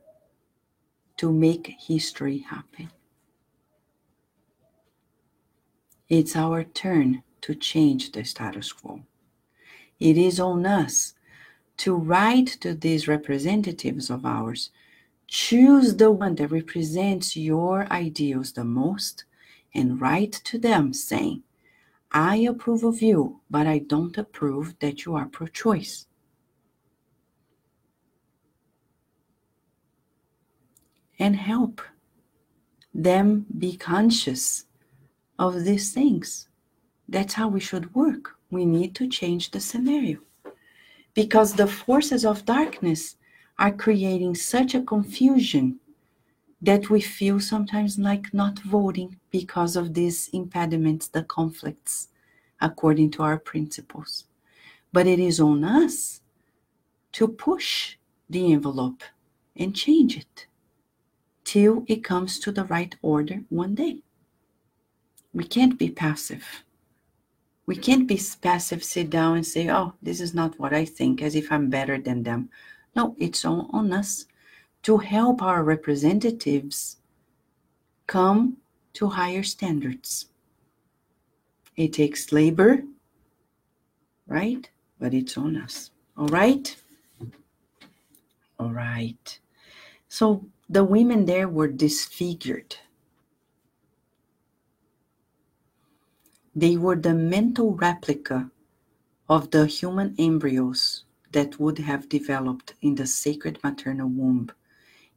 [1.15, 2.89] to make history happen.
[6.09, 9.01] It's our turn to change the status quo.
[9.99, 11.13] It is on us
[11.77, 14.71] to write to these representatives of ours
[15.27, 19.25] choose the one that represents your ideals the most
[19.75, 21.43] and write to them saying,
[22.11, 26.07] I approve of you, but I don't approve that you are pro choice.
[31.19, 31.81] And help
[32.93, 34.65] them be conscious
[35.39, 36.49] of these things.
[37.07, 38.35] That's how we should work.
[38.51, 40.19] We need to change the scenario
[41.15, 43.15] because the forces of darkness
[43.57, 45.79] are creating such a confusion
[46.61, 52.09] that we feel sometimes like not voting because of these impediments, the conflicts,
[52.61, 54.25] according to our principles.
[54.91, 56.21] But it is on us
[57.13, 57.95] to push
[58.29, 59.03] the envelope
[59.55, 60.47] and change it
[61.43, 64.03] till it comes to the right order one day.
[65.33, 66.63] We can't be passive.
[67.65, 71.21] We can't be passive, sit down and say, oh, this is not what I think,
[71.21, 72.49] as if I'm better than them.
[72.95, 74.25] No, it's on, on us
[74.83, 76.97] to help our representatives
[78.07, 78.57] come
[78.93, 80.27] to higher standards.
[81.75, 82.81] It takes labor,
[84.27, 84.67] right?
[84.99, 85.91] But it's on us.
[86.17, 86.75] All right?
[88.59, 89.39] All right.
[90.09, 92.75] So the women there were disfigured.
[96.55, 98.51] They were the mental replica
[99.27, 104.51] of the human embryos that would have developed in the sacred maternal womb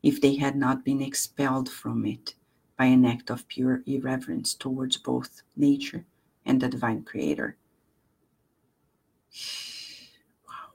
[0.02, 2.34] if they had not been expelled from it
[2.76, 6.04] by an act of pure irreverence towards both nature
[6.44, 7.56] and the divine creator.
[10.46, 10.72] Wow.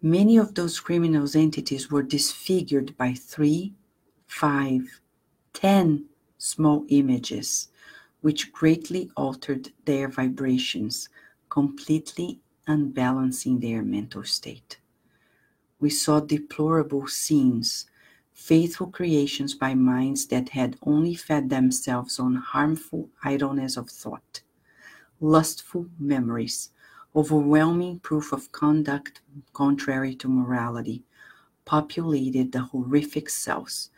[0.00, 3.74] Many of those criminals' entities were disfigured by three,
[4.26, 5.00] five,
[5.52, 6.06] ten
[6.38, 7.68] small images,
[8.20, 11.08] which greatly altered their vibrations,
[11.48, 14.78] completely unbalancing their mental state.
[15.80, 17.86] We saw deplorable scenes
[18.32, 24.40] faithful creations by minds that had only fed themselves on harmful idleness of thought,
[25.20, 26.70] lustful memories,
[27.14, 29.20] overwhelming proof of conduct
[29.52, 31.02] contrary to morality,
[31.64, 33.90] populated the horrific cells,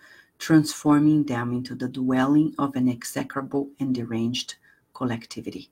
[0.43, 4.57] transforming them into the dwelling of an execrable and deranged
[4.93, 5.71] collectivity.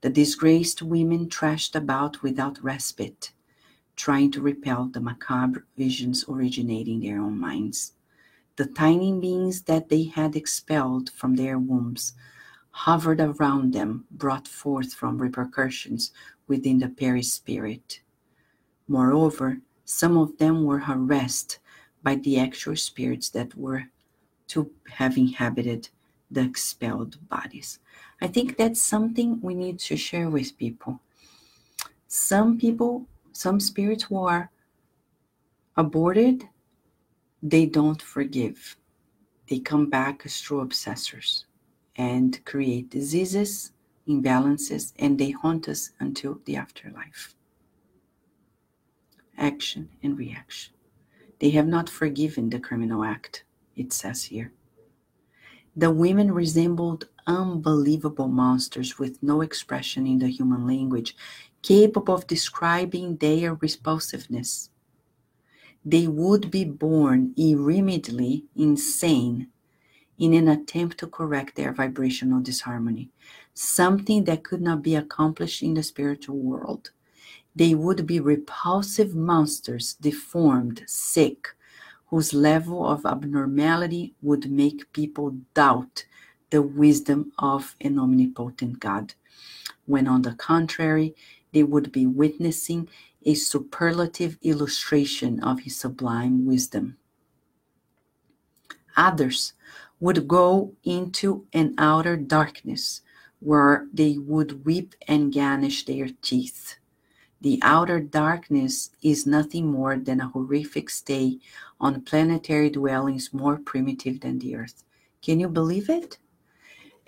[0.00, 3.32] The disgraced women trashed about without respite
[3.94, 7.92] trying to repel the macabre visions originating in their own minds.
[8.56, 12.14] The tiny beings that they had expelled from their wombs
[12.72, 16.10] hovered around them, brought forth from repercussions
[16.48, 18.00] within the perispirit.
[18.88, 21.60] Moreover, some of them were harassed
[22.02, 23.84] by the actual spirits that were
[24.48, 25.88] to have inhabited
[26.30, 27.78] the expelled bodies.
[28.20, 31.00] I think that's something we need to share with people.
[32.08, 34.50] Some people some spirits who are
[35.76, 36.48] aborted,
[37.42, 38.76] they don't forgive.
[39.48, 41.44] They come back as true obsessors
[41.96, 43.72] and create diseases,
[44.06, 47.34] imbalances, and they haunt us until the afterlife.
[49.38, 50.72] action, and reaction.
[51.42, 53.42] They have not forgiven the criminal act,
[53.74, 54.52] it says here.
[55.74, 61.16] The women resembled unbelievable monsters with no expression in the human language,
[61.60, 64.70] capable of describing their repulsiveness.
[65.84, 69.48] They would be born irremediably insane
[70.18, 73.10] in an attempt to correct their vibrational disharmony,
[73.52, 76.92] something that could not be accomplished in the spiritual world.
[77.54, 81.48] They would be repulsive monsters, deformed, sick,
[82.06, 86.04] whose level of abnormality would make people doubt
[86.50, 89.14] the wisdom of an omnipotent God,
[89.86, 91.14] when on the contrary,
[91.52, 92.88] they would be witnessing
[93.24, 96.96] a superlative illustration of his sublime wisdom.
[98.96, 99.54] Others
[100.00, 103.02] would go into an outer darkness
[103.40, 106.76] where they would weep and gnash their teeth.
[107.42, 111.40] The outer darkness is nothing more than a horrific stay
[111.80, 114.84] on planetary dwellings more primitive than the earth.
[115.22, 116.18] Can you believe it?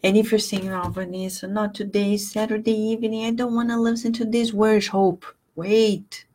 [0.03, 4.13] And if you're saying, oh, Vanessa, not today, Saturday evening, I don't want to listen
[4.15, 5.25] to this, where's hope?
[5.55, 6.27] Wait.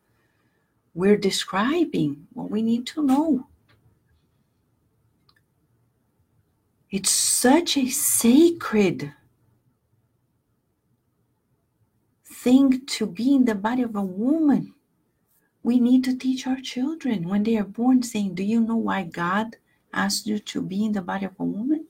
[0.94, 3.48] We're describing what we need to know.
[6.90, 9.14] It's such a sacred
[12.44, 14.74] thing to be in the body of a woman.
[15.62, 19.04] We need to teach our children when they are born, saying, Do you know why
[19.04, 19.58] God
[19.94, 21.88] asked you to be in the body of a woman?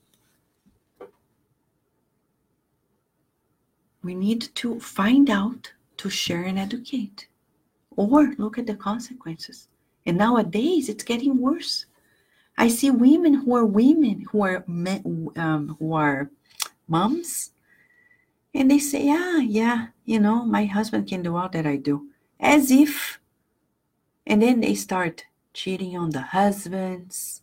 [4.02, 7.28] We need to find out to share and educate,
[7.94, 9.68] or look at the consequences.
[10.06, 11.86] And nowadays, it's getting worse.
[12.56, 16.30] I see women who are women who are men, um, who are
[16.88, 17.52] moms,
[18.54, 22.10] and they say, "Ah, yeah, you know, my husband can do all that I do,"
[22.38, 23.20] as if,
[24.26, 27.42] and then they start cheating on the husbands.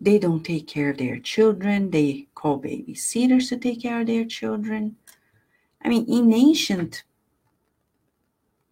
[0.00, 1.90] They don't take care of their children.
[1.90, 4.96] They call babysitters to take care of their children.
[5.82, 7.04] I mean, in ancient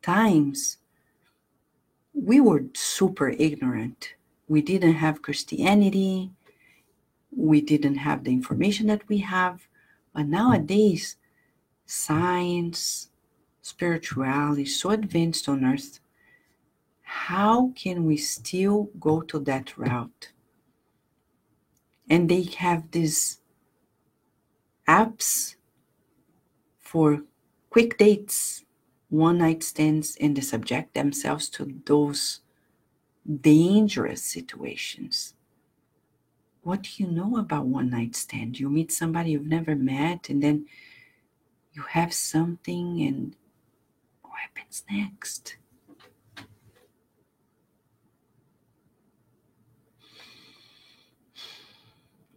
[0.02, 0.78] times,
[2.12, 4.14] we were super ignorant
[4.48, 6.30] we didn't have Christianity,
[7.34, 9.66] we didn't have the information that we have.
[10.14, 11.16] But nowadays,
[11.86, 13.10] science,
[13.62, 15.98] spirituality is so advanced on earth.
[17.02, 20.30] How can we still go to that route?
[22.08, 23.40] And they have these
[24.86, 25.56] apps
[26.78, 27.22] for
[27.70, 28.64] quick dates,
[29.08, 32.40] one night stands, and they subject themselves to those
[33.40, 35.33] dangerous situations.
[36.64, 38.58] What do you know about one night stand?
[38.58, 40.64] You meet somebody you've never met, and then
[41.74, 43.36] you have something, and
[44.22, 45.58] what happens next?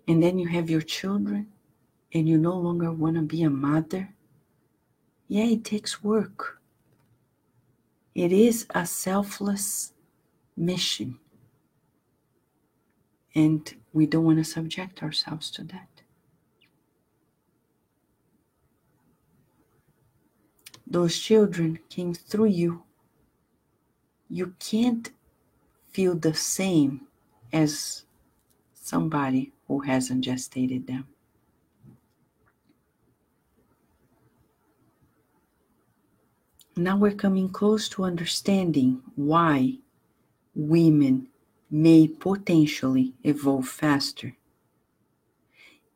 [0.10, 1.48] And then you have your children,
[2.14, 4.14] and you no longer want to be a mother.
[5.30, 6.60] Yeah, it takes work.
[8.14, 9.94] It is a selfless
[10.58, 11.20] mission.
[13.34, 15.90] And we don't want to subject ourselves to that.
[20.86, 22.84] Those children came through you.
[24.30, 25.12] You can't
[25.92, 27.08] feel the same
[27.52, 28.04] as
[28.74, 31.08] somebody who hasn't gestated them.
[36.76, 39.80] Now we're coming close to understanding why
[40.54, 41.30] women
[41.70, 44.36] may potentially evolve faster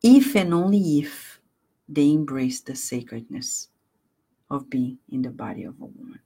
[0.04, 1.40] if and only if
[1.88, 3.70] they embrace the sacredness
[4.50, 6.20] of being in the body of a woman.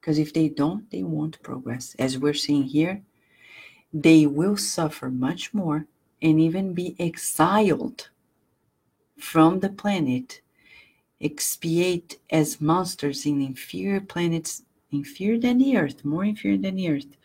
[0.00, 1.94] Because if they don't, they won't progress.
[1.98, 3.02] As we're seeing here,
[3.92, 5.86] they will suffer much more
[6.20, 8.08] and even be exiled
[9.18, 10.40] from the planet,
[11.20, 17.16] expiate as monsters in inferior planets, inferior than the earth, more inferior than the earth,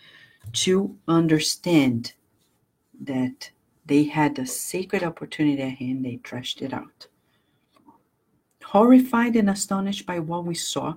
[0.54, 2.14] to understand
[3.00, 3.52] that
[3.86, 7.08] they had a sacred opportunity at hand, they trashed it out.
[8.64, 10.96] Horrified and astonished by what we saw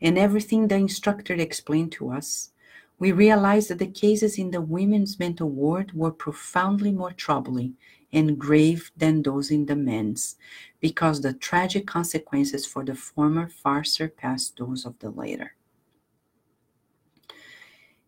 [0.00, 2.50] and everything the instructor explained to us,
[2.98, 7.76] we realized that the cases in the women's mental ward were profoundly more troubling
[8.12, 10.36] and grave than those in the men's,
[10.80, 15.55] because the tragic consequences for the former far surpassed those of the latter.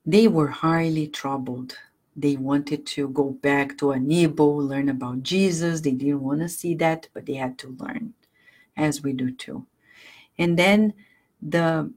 [0.08, 1.76] They were highly troubled.
[2.16, 5.82] They wanted to go back to Anibo, learn about Jesus.
[5.82, 8.14] They didn't want to see that, but they had to learn,
[8.74, 9.66] as we do too.
[10.38, 10.94] And then
[11.42, 11.92] the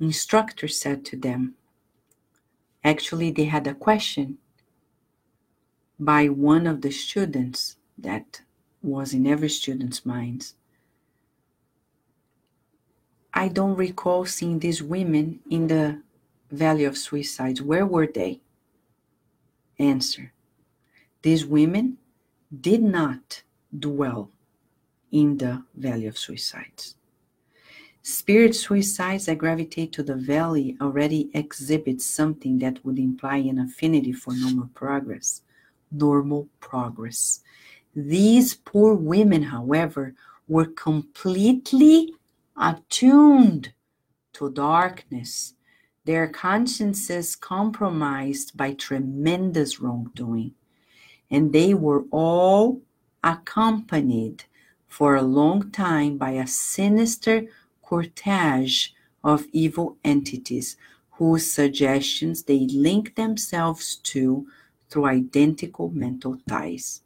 [0.00, 1.54] instructor said to them,
[2.82, 4.38] actually, they had a question
[5.98, 8.40] by one of the students that
[8.82, 10.54] was in every student's minds.
[13.34, 16.00] I don't recall seeing these women in the
[16.50, 17.62] Valley of Suicides.
[17.62, 18.40] Where were they?
[19.78, 20.32] Answer
[21.22, 21.98] These women
[22.60, 23.42] did not
[23.78, 24.30] dwell
[25.12, 26.96] in the Valley of Suicides.
[28.02, 34.12] Spirit suicides that gravitate to the valley already exhibit something that would imply an affinity
[34.12, 35.42] for normal progress.
[35.92, 37.40] Normal progress.
[37.94, 40.14] These poor women, however,
[40.48, 42.14] were completely
[42.56, 43.72] attuned
[44.32, 45.54] to darkness,
[46.04, 50.52] their consciences compromised by tremendous wrongdoing,
[51.30, 52.80] and they were all
[53.22, 54.44] accompanied
[54.88, 57.46] for a long time by a sinister
[57.82, 58.92] cortege
[59.22, 60.76] of evil entities
[61.12, 64.46] whose suggestions they link themselves to
[64.88, 67.02] through identical mental ties.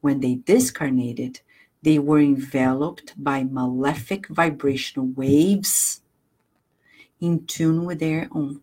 [0.00, 1.40] When they discarnated,
[1.82, 6.00] they were enveloped by malefic vibrational waves
[7.20, 8.60] in tune with their own.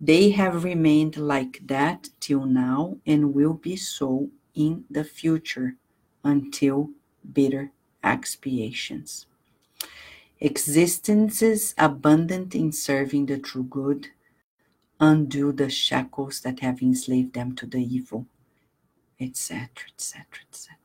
[0.00, 5.76] They have remained like that till now and will be so in the future
[6.22, 6.90] until
[7.32, 9.26] bitter expiations.
[10.40, 14.08] Existences abundant in serving the true good
[15.00, 18.26] undo the shackles that have enslaved them to the evil,
[19.20, 20.76] etc., etc., etc.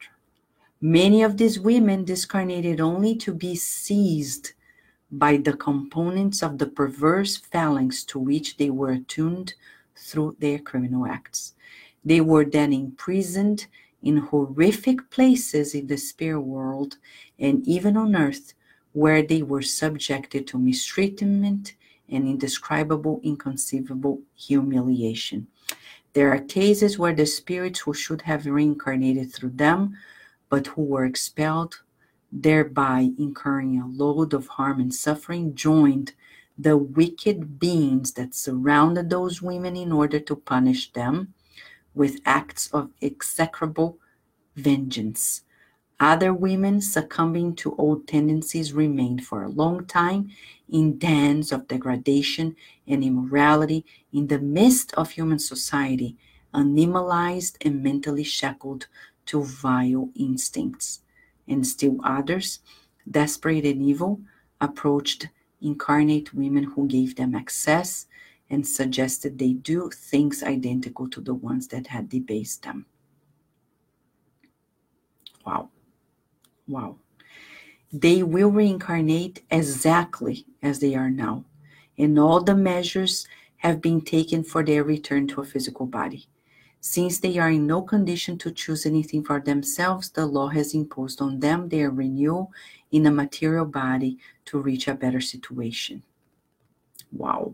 [0.82, 4.54] Many of these women discarnated only to be seized
[5.12, 9.54] by the components of the perverse phalanx to which they were attuned
[9.96, 11.54] through their criminal acts.
[12.06, 13.68] They were then imprisoned
[14.02, 16.98] in horrific places in the spirit world
[17.38, 18.54] and even on earth,
[18.94, 21.76] where they were subjected to mistreatment
[22.10, 25.48] and indescribable, inconceivable humiliation.
[26.14, 29.96] There are cases where the spirits who should have reincarnated through them,
[30.50, 31.82] but who were expelled,
[32.32, 36.14] thereby incurring a load of harm and suffering, joined
[36.58, 41.34] the wicked beings that surrounded those women in order to punish them
[41.94, 43.98] with acts of execrable
[44.56, 45.42] vengeance.
[46.00, 50.32] Other women, succumbing to old tendencies, remained for a long time
[50.70, 52.56] in dens of degradation
[52.88, 56.16] and immorality in the midst of human society,
[56.54, 58.88] animalized and mentally shackled
[59.26, 61.02] to vile instincts.
[61.50, 62.60] And still others,
[63.10, 64.22] desperate and evil,
[64.62, 65.28] approached
[65.62, 68.06] incarnate women who gave them access
[68.50, 72.86] and suggested they do things identical to the ones that had debased them.
[75.46, 75.70] Wow.
[76.68, 76.98] Wow.
[77.92, 81.46] They will reincarnate exactly as they are now,
[81.98, 83.28] and all the measures
[83.58, 86.28] have been taken for their return to a physical body.
[86.82, 91.22] Since they are in no condition to choose anything for themselves, the law has imposed
[91.22, 92.52] on them their renewal
[92.92, 96.04] in a material body to reach a better situation.
[97.12, 97.54] Wow.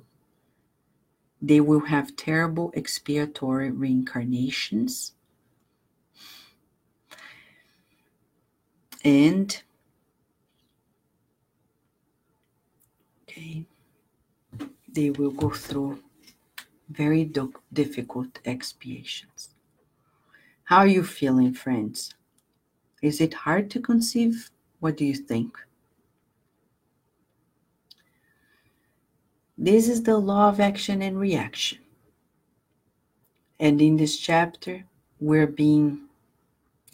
[1.42, 5.14] They will have terrible expiatory reincarnations.
[9.04, 9.62] And
[13.24, 13.66] okay,
[14.92, 16.00] they will go through
[16.90, 17.32] very
[17.74, 19.50] difficult expiations.
[20.66, 22.16] How are you feeling, friends?
[23.02, 24.50] Is it hard to conceive?
[24.80, 25.58] What do you think?
[29.58, 31.80] This is the law of action and reaction.
[33.60, 34.84] And in this chapter,
[35.20, 36.02] we're being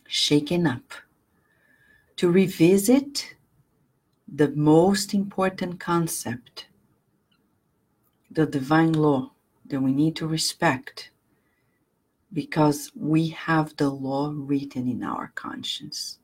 [0.07, 0.93] shaken up
[2.17, 3.35] to revisit
[4.27, 6.67] the most important concept,
[8.29, 9.30] the divine law
[9.71, 11.09] that we need to respect
[12.33, 16.19] because we have the law written in our conscience.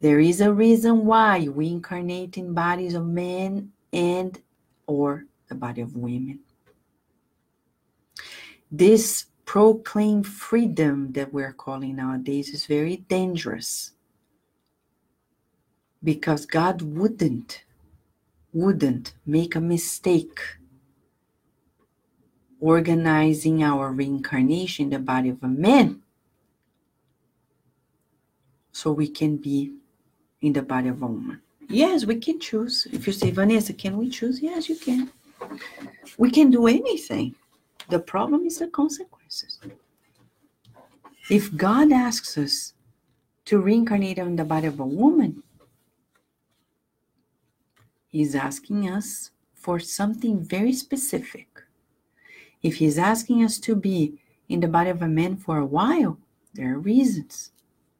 [0.00, 4.40] There is a reason why we incarnate in bodies of men and
[4.86, 6.40] or the body of women.
[8.70, 13.92] This proclaimed freedom that we're calling nowadays is very dangerous
[16.02, 17.64] because God wouldn't
[18.52, 20.40] wouldn't make a mistake
[22.60, 26.02] organizing our reincarnation in the body of a man
[28.72, 29.72] so we can be
[30.42, 31.40] in the body of a woman.
[31.68, 32.86] Yes, we can choose.
[32.92, 34.40] If you say, Vanessa, can we choose?
[34.40, 35.10] Yes, you can.
[36.18, 37.34] We can do anything.
[37.88, 39.58] The problem is the consequences.
[41.30, 42.74] If God asks us
[43.46, 45.42] to reincarnate in the body of a woman,
[48.08, 51.46] He's asking us for something very specific.
[52.62, 56.18] If He's asking us to be in the body of a man for a while,
[56.54, 57.52] there are reasons,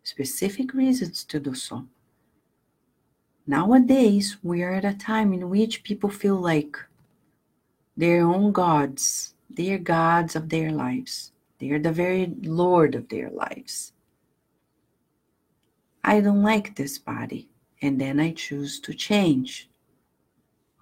[0.02, 1.86] specific reasons to do so.
[3.46, 6.76] Nowadays, we are at a time in which people feel like
[7.96, 13.08] their own gods, they are gods of their lives, they are the very Lord of
[13.08, 13.92] their lives.
[16.02, 17.48] I don't like this body,
[17.82, 19.68] and then I choose to change.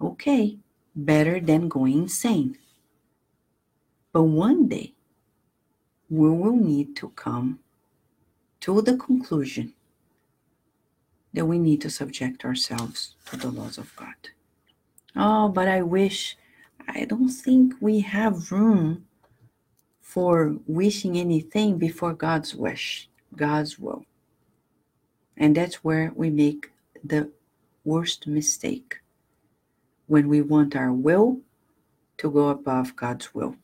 [0.01, 0.57] Okay,
[0.95, 2.57] better than going insane.
[4.11, 4.93] But one day,
[6.09, 7.59] we will need to come
[8.61, 9.73] to the conclusion
[11.33, 14.15] that we need to subject ourselves to the laws of God.
[15.15, 16.35] Oh, but I wish,
[16.87, 19.05] I don't think we have room
[20.01, 24.05] for wishing anything before God's wish, God's will.
[25.37, 26.71] And that's where we make
[27.03, 27.31] the
[27.85, 28.97] worst mistake
[30.07, 31.39] when we want our will
[32.17, 33.55] to go above God's will.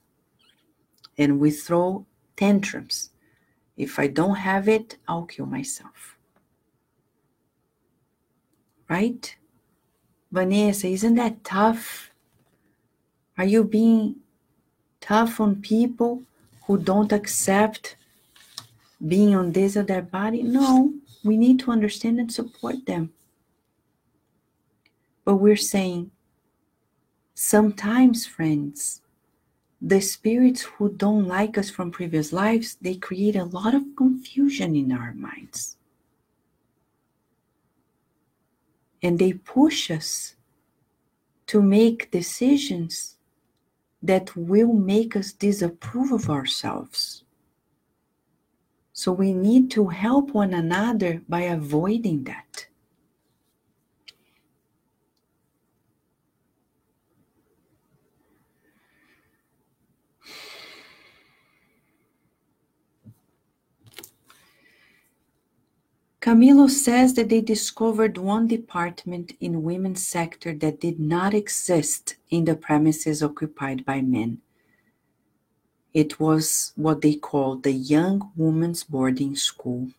[1.17, 2.05] And we throw
[2.35, 3.11] tantrums.
[3.77, 6.17] If I don't have it, I'll kill myself.
[8.89, 9.35] Right?
[10.31, 12.11] Vanessa, isn't that tough?
[13.37, 14.17] Are you being
[15.01, 16.23] tough on people
[16.65, 17.95] who don't accept
[19.07, 20.43] being on this or that body?
[20.43, 20.93] No,
[21.23, 23.11] we need to understand and support them.
[25.25, 26.11] But we're saying,
[27.33, 29.01] sometimes, friends,
[29.85, 34.75] the spirits who don't like us from previous lives, they create a lot of confusion
[34.75, 35.77] in our minds.
[39.03, 40.33] And they push us
[41.45, 43.17] to make decisions
[44.01, 47.23] that will make us disapprove of ourselves.
[48.91, 52.64] So we need to help one another by avoiding that.
[66.25, 72.45] Camilo says that they discovered one department in women's sector that did not exist in
[72.45, 74.41] the premises occupied by men.
[75.93, 79.91] It was what they called the Young Women's Boarding School,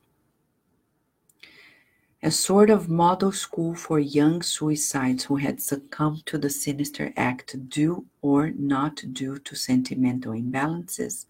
[2.21, 7.69] a sort of model school for young suicides who had succumbed to the sinister act
[7.69, 11.27] due or not due to sentimental imbalances,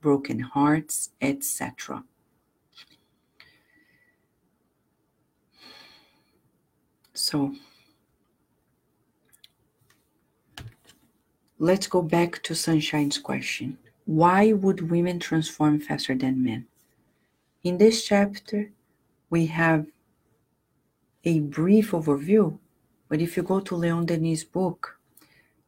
[0.00, 2.04] broken hearts, etc.
[7.28, 7.52] So,
[11.58, 13.78] let's go back to Sunshine's question.
[14.04, 16.68] Why would women transform faster than men?
[17.64, 18.70] In this chapter,
[19.28, 19.86] we have
[21.24, 22.56] a brief overview,
[23.08, 24.96] but if you go to Leon Denis' book,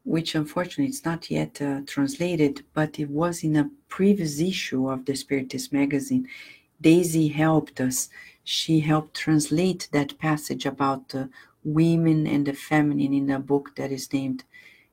[0.04, 5.04] which unfortunately is not yet uh, translated, but it was in a previous issue of
[5.06, 6.28] the Spiritist magazine,
[6.80, 8.08] Daisy helped us.
[8.44, 11.28] She helped translate that passage about the
[11.64, 14.44] women and the feminine in a book that is named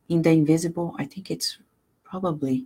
[0.09, 0.95] In the Invisible.
[0.97, 1.59] I think it's
[2.03, 2.65] probably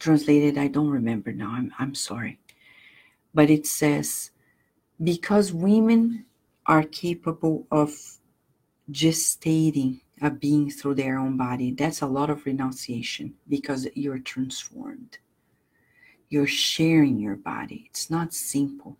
[0.00, 2.38] translated, I don't remember now, I'm, I'm sorry.
[3.32, 4.30] But it says,
[5.02, 6.26] because women
[6.66, 8.18] are capable of
[8.90, 15.18] gestating a being through their own body, that's a lot of renunciation because you're transformed.
[16.34, 17.84] You're sharing your body.
[17.88, 18.98] It's not simple.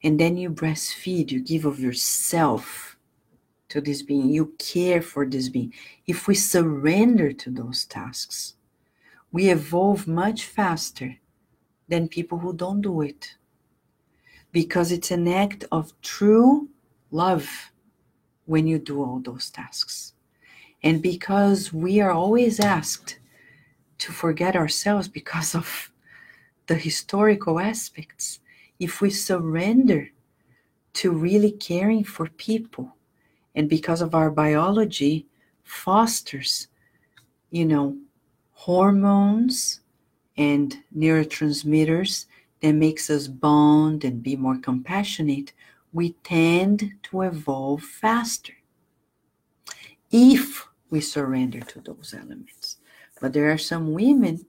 [0.00, 2.96] And then you breastfeed, you give of yourself
[3.70, 5.74] to this being, you care for this being.
[6.06, 8.54] If we surrender to those tasks,
[9.32, 11.16] we evolve much faster
[11.88, 13.34] than people who don't do it
[14.52, 16.68] because it's an act of true
[17.10, 17.72] love
[18.46, 20.12] when you do all those tasks.
[20.80, 23.18] And because we are always asked
[23.98, 25.90] to forget ourselves because of
[26.66, 28.40] the historical aspects,
[28.80, 30.10] if we surrender
[30.94, 32.96] to really caring for people,
[33.54, 35.26] and because of our biology
[35.62, 36.68] fosters,
[37.50, 37.96] you know,
[38.52, 39.80] hormones
[40.36, 42.26] and neurotransmitters
[42.60, 45.52] that makes us bond and be more compassionate,
[45.92, 48.54] we tend to evolve faster
[50.10, 52.78] if we surrender to those elements.
[53.20, 54.44] But there are some women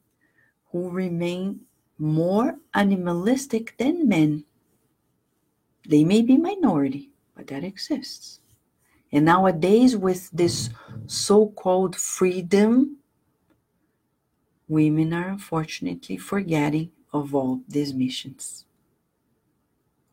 [0.72, 1.62] who remain
[1.98, 4.46] more animalistic than men.
[5.88, 8.40] They may be minority, but that exists.
[9.12, 10.70] And nowadays, with this
[11.06, 12.98] so called freedom
[14.68, 18.66] women are unfortunately forgetting of all these missions.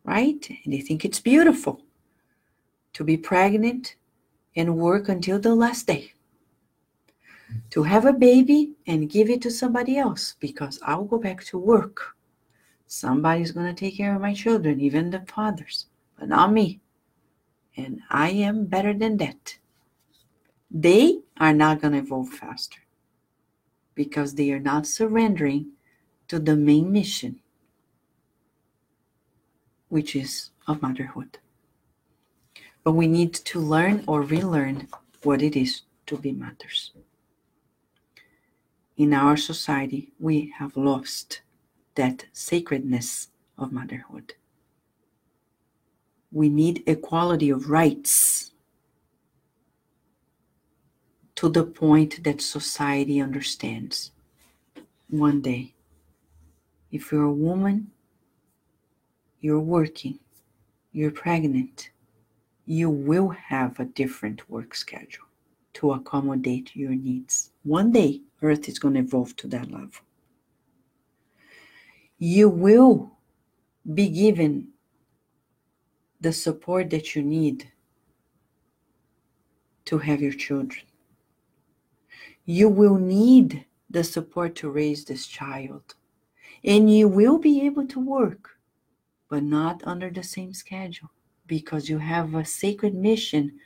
[0.05, 0.49] Right?
[0.65, 1.81] And they think it's beautiful
[2.93, 3.97] to be pregnant
[4.55, 6.13] and work until the last day.
[7.71, 11.59] To have a baby and give it to somebody else because I'll go back to
[11.59, 12.17] work.
[12.87, 15.87] Somebody's going to take care of my children, even the fathers,
[16.19, 16.81] but not me.
[17.77, 19.57] And I am better than that.
[20.71, 22.81] They are not going to evolve faster
[23.95, 25.73] because they are not surrendering
[26.29, 27.41] to the main mission,
[29.89, 31.39] which is of motherhood.
[32.85, 34.89] But we need to learn or relearn
[35.23, 36.93] what it is to be mothers.
[39.03, 41.41] In our society, we have lost
[41.97, 44.35] that sacredness of motherhood.
[46.31, 48.53] We need equality of rights
[51.35, 54.13] to the point that society understands.
[55.09, 55.75] One day,
[56.93, 57.91] if you're a woman,
[59.41, 60.21] you're working,
[60.93, 61.91] you're pregnant,
[62.67, 65.32] you will have a different work schedule
[65.75, 67.51] to accommodate your needs.
[67.63, 69.91] One day, Earth is going to evolve to that level.
[72.19, 73.13] You will
[73.95, 74.69] be given
[76.21, 77.69] the support that you need
[79.87, 80.83] to have your children
[82.45, 85.95] you will need the support to raise this child.
[86.65, 88.51] And you will be able to work,
[89.29, 91.11] but not under the same schedule
[91.47, 93.59] because you have a sacred mission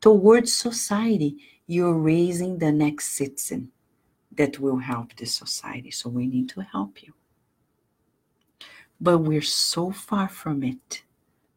[0.00, 1.36] towards society.
[1.66, 3.70] You're raising the next citizen
[4.32, 5.90] that will help the society.
[5.90, 7.12] So we need to help you.
[9.00, 11.02] But we're so far from it,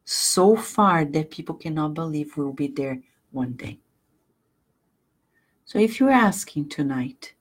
[0.04, 3.78] so far that people cannot believe we'll be there one day.
[5.64, 7.32] So if you're asking tonight,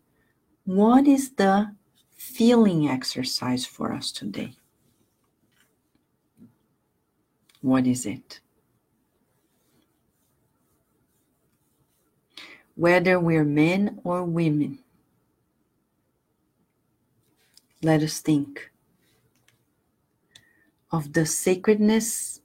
[0.63, 1.75] what is the
[2.15, 4.53] feeling exercise for us today?
[7.61, 8.39] What is it?
[12.81, 14.79] Whether we're men or women,
[17.83, 18.71] let us think
[20.91, 22.41] of the sacredness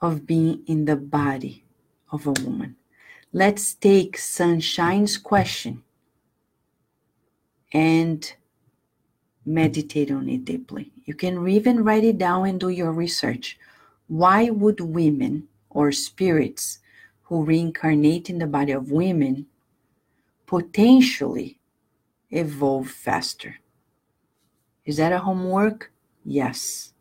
[0.00, 1.64] of being in the body
[2.12, 2.76] of a woman.
[3.32, 5.82] Let's take Sunshine's question
[7.72, 8.32] and
[9.44, 10.92] meditate on it deeply.
[11.04, 13.58] You can even write it down and do your research.
[14.06, 16.78] Why would women or spirits
[17.22, 19.46] who reincarnate in the body of women
[20.54, 21.58] potentially
[22.30, 23.56] evolve faster?
[24.84, 25.90] Is that a homework?
[26.24, 26.92] Yes.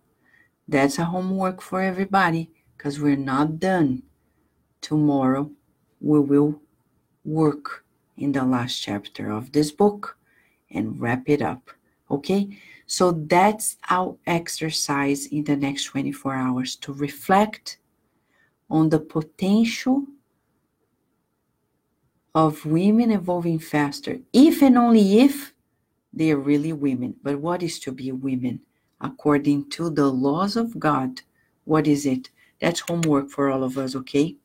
[0.67, 4.01] That's a homework for everybody because we're not done.
[4.81, 5.51] Tomorrow
[6.01, 6.59] we will
[7.23, 7.85] work
[8.17, 10.17] in the last chapter of this book
[10.71, 11.69] and wrap it up.
[12.09, 12.57] Okay?
[12.87, 17.77] So that's our exercise in the next 24 hours to reflect
[18.71, 20.07] on the potential
[22.35, 25.53] of women evolving faster, if and only if
[26.11, 27.15] they are really women.
[27.21, 28.61] But what is to be women?
[29.01, 31.21] According to the laws of God,
[31.65, 32.29] what is it?
[32.59, 34.35] That's homework for all of us, okay?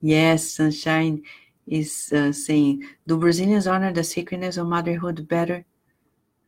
[0.00, 1.22] Yes, Sunshine
[1.66, 5.64] is uh, saying, do Brazilians honor the sacredness of motherhood better?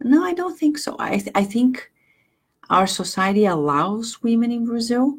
[0.01, 0.97] No, I don't think so.
[0.99, 1.91] I, th- I think
[2.71, 5.19] our society allows women in Brazil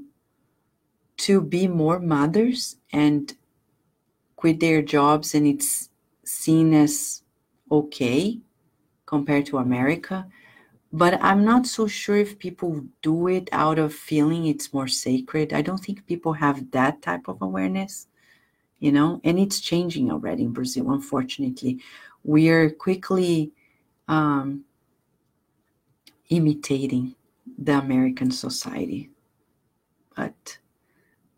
[1.18, 3.34] to be more mothers and
[4.44, 5.90] quit their jobs, and it's
[6.26, 7.24] seen as
[7.72, 8.42] okay
[9.06, 10.28] compared to America.
[10.92, 15.54] But I'm not so sure if people do it out of feeling it's more sacred.
[15.54, 18.08] I don't think people have that type of awareness
[18.80, 21.80] you know, and it's changing already in Brazil, unfortunately.
[22.26, 23.54] We are quickly
[24.10, 24.66] um,
[26.28, 27.16] imitating
[27.58, 29.10] the American society,
[30.18, 30.58] but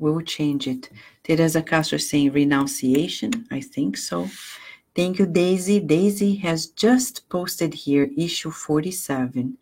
[0.05, 0.89] we'll change it.
[1.23, 3.31] Teresa Castro saying renunciation.
[3.51, 4.29] I think so.
[4.95, 5.79] Thank you, Daisy.
[5.79, 9.57] Daisy has just posted here issue 47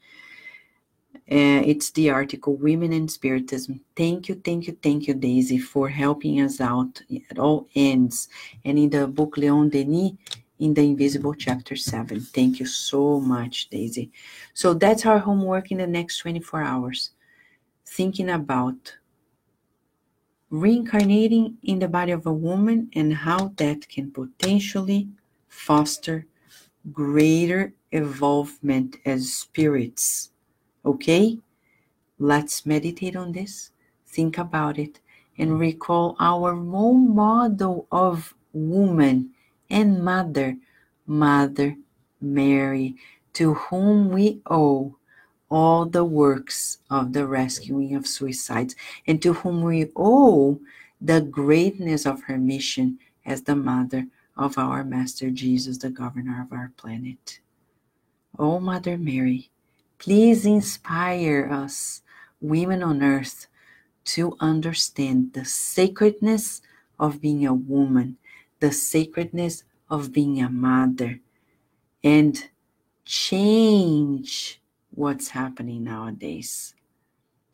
[1.32, 3.80] uh, it's the article Women and Spiritism.
[3.96, 8.28] Thank you, thank you, thank you, Daisy, for helping us out at all ends.
[8.66, 10.12] And in the book Leon Denis,
[10.60, 12.20] in the Invisible Chapter 7.
[12.20, 14.12] Thank you so much, Daisy.
[14.54, 17.12] So that's our homework in the next 24 hours.
[17.86, 18.94] Thinking about
[20.54, 25.08] reincarnating in the body of a woman and how that can potentially
[25.50, 26.26] foster
[26.92, 30.30] greater evolvement as spirits
[30.86, 31.40] Okay?
[32.20, 33.72] Let's meditate on this,
[34.06, 35.00] think about it,
[35.38, 39.32] and recall our role model of woman
[39.70, 40.58] and mother,
[41.08, 41.76] Mother
[42.22, 42.96] Mary,
[43.34, 44.96] to whom we owe
[45.54, 48.76] all the works of the rescuing of suicides,
[49.06, 50.60] and to whom we owe
[51.00, 56.52] the greatness of her mission as the mother of our Master Jesus, the governor of
[56.52, 57.40] our planet.
[58.40, 59.52] Oh, Mother Mary,
[60.00, 62.02] please inspire us,
[62.42, 63.46] women on earth,
[64.06, 66.64] to understand the sacredness
[67.00, 68.18] of being a woman,
[68.60, 71.20] the sacredness of being a mother,
[72.04, 72.50] and
[73.06, 74.60] change
[74.96, 76.76] what's happening nowadays.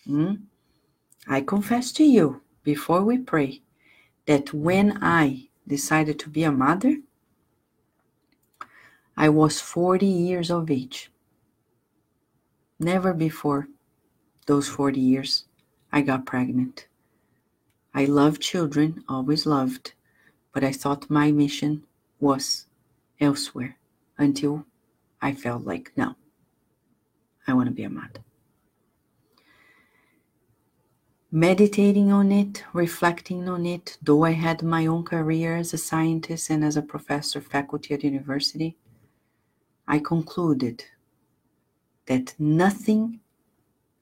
[0.06, 0.34] Hmm?
[1.28, 3.62] I confess to you before we pray
[4.26, 6.98] that when I decided to be a mother,
[9.16, 11.12] I was 40 years of age.
[12.80, 13.68] Never before
[14.46, 15.46] those 40 years
[15.92, 16.88] I got pregnant.
[17.94, 19.94] I loved children, always loved,
[20.54, 21.84] but I thought my mission
[22.20, 22.68] was
[23.20, 23.78] elsewhere
[24.18, 24.66] until
[25.22, 26.16] I felt like, no,
[27.50, 28.24] I want to be a mother.
[31.32, 36.50] Meditating on it, reflecting on it, though I had my own career as a scientist
[36.50, 38.78] and as a professor faculty at university,
[39.88, 40.86] I concluded
[42.08, 43.20] that nothing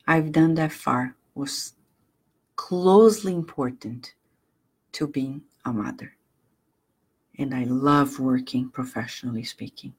[0.07, 1.73] I've done that far was
[2.55, 4.13] closely important
[4.93, 6.13] to being a mother.
[7.37, 9.93] And I love working professionally speaking,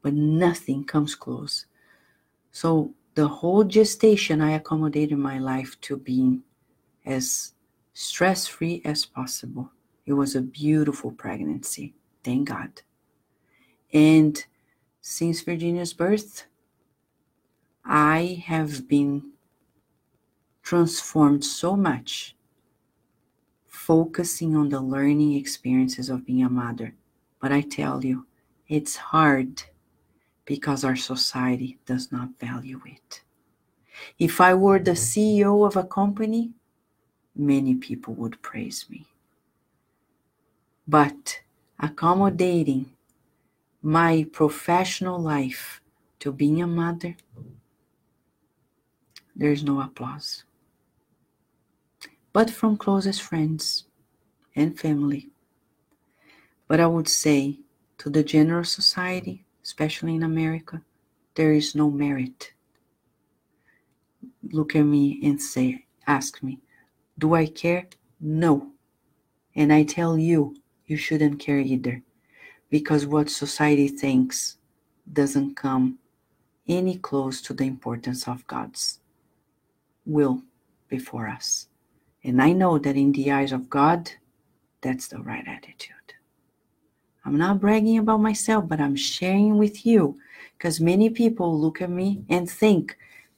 [0.00, 1.66] but nothing comes close.
[2.56, 6.42] So the whole gestation, I accommodated my life to being
[7.04, 7.52] as
[7.92, 9.70] stress free as possible.
[10.06, 11.92] It was a beautiful pregnancy,
[12.24, 12.80] thank God.
[13.92, 14.42] And
[15.02, 16.46] since Virginia's birth,
[17.84, 19.32] I have been
[20.62, 22.36] transformed so much
[23.66, 26.94] focusing on the learning experiences of being a mother.
[27.38, 28.24] But I tell you,
[28.66, 29.62] it's hard
[30.46, 33.22] because our society does not value it.
[34.18, 36.52] If I were the CEO of a company,
[37.34, 39.06] many people would praise me.
[40.88, 41.40] But
[41.78, 42.92] accommodating
[43.82, 45.82] my professional life
[46.20, 47.16] to being a mother,
[49.34, 50.44] there's no applause
[52.36, 53.86] but from closest friends
[54.54, 55.30] and family.
[56.68, 57.60] But I would say
[57.96, 60.80] to the general society, especially in America,
[61.34, 62.52] there is no merit.
[64.52, 66.60] Look at me and say, ask me,
[67.18, 67.88] do I care?
[68.20, 68.70] No.
[69.56, 70.54] And I tell you,
[70.86, 72.00] you shouldn't care either.
[72.70, 74.58] Because what society thinks
[75.12, 75.98] doesn't come
[76.68, 79.00] any close to the importance of God's
[80.04, 80.42] will
[80.88, 81.66] before us.
[82.22, 84.12] And I know that in the eyes of God,
[84.80, 85.95] that's the right attitude.
[87.26, 90.16] I'm not bragging about myself, but I'm sharing with you
[90.56, 92.96] because many people look at me and think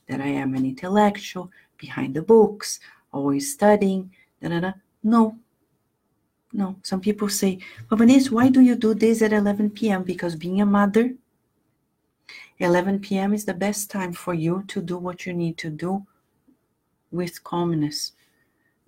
[0.09, 2.81] that I am an intellectual behind the books,
[3.13, 4.11] always studying.
[4.43, 4.73] Da, da, da.
[5.03, 5.39] No,
[6.53, 6.77] no.
[6.83, 10.03] Some people say, but Vanessa, why do you do this at 11 p.m.?
[10.03, 11.15] Because being a mother,
[12.59, 13.33] 11 p.m.
[13.33, 16.05] is the best time for you to do what you need to do
[17.11, 18.13] with calmness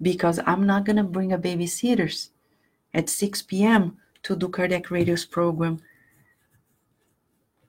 [0.02, 2.30] because I'm not going to bring a babysitters
[2.92, 3.96] at 6 p.m.
[4.22, 5.80] to do Kardec Radio's program,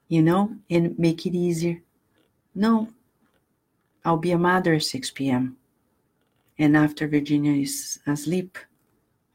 [0.08, 1.82] you know, and make it easier.
[2.54, 2.90] No,
[4.04, 5.58] I'll be a mother at 6 p.m.
[6.58, 8.58] And after Virginia is asleep,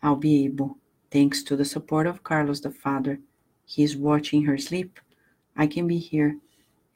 [0.02, 0.76] I'll be able,
[1.10, 3.18] thanks to the support of Carlos, the father,
[3.64, 5.00] he's watching her sleep.
[5.56, 6.36] I can be here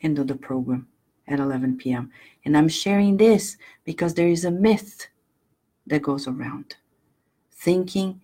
[0.02, 0.86] and do the program
[1.26, 2.10] at 11 p.m.
[2.44, 5.06] And I'm sharing this because there is a myth
[5.86, 6.76] that goes around,
[7.52, 8.20] thinking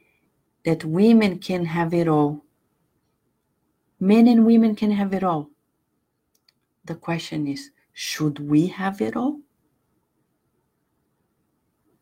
[0.67, 2.43] that women can have it all.
[4.01, 5.49] Men and women can have it all.
[6.85, 9.39] The question is should we have it all?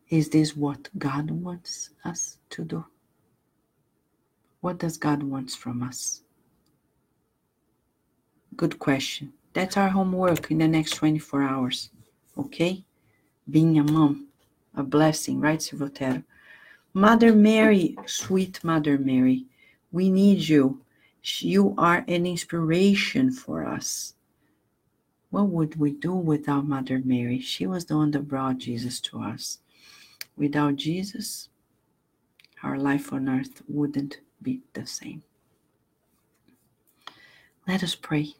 [0.09, 2.85] Is this what God wants us to do?
[4.61, 6.23] What does God wants from us?
[8.55, 9.33] Good question.
[9.53, 11.91] That's our homework in the next 24 hours.
[12.35, 12.83] Okay?
[13.47, 14.29] Being a mom
[14.75, 16.23] a blessing, right, Silvotero?
[16.97, 19.47] Mother Mary, sweet Mother Mary,
[19.91, 20.81] we need you.
[21.21, 24.13] You are an inspiration for us.
[25.29, 27.41] What would we do without Mother Mary?
[27.41, 29.59] She was the one that brought Jesus to us.
[30.37, 31.49] Without Jesus,
[32.63, 35.21] our life on earth wouldn't be the same.
[37.67, 38.35] Let us pray.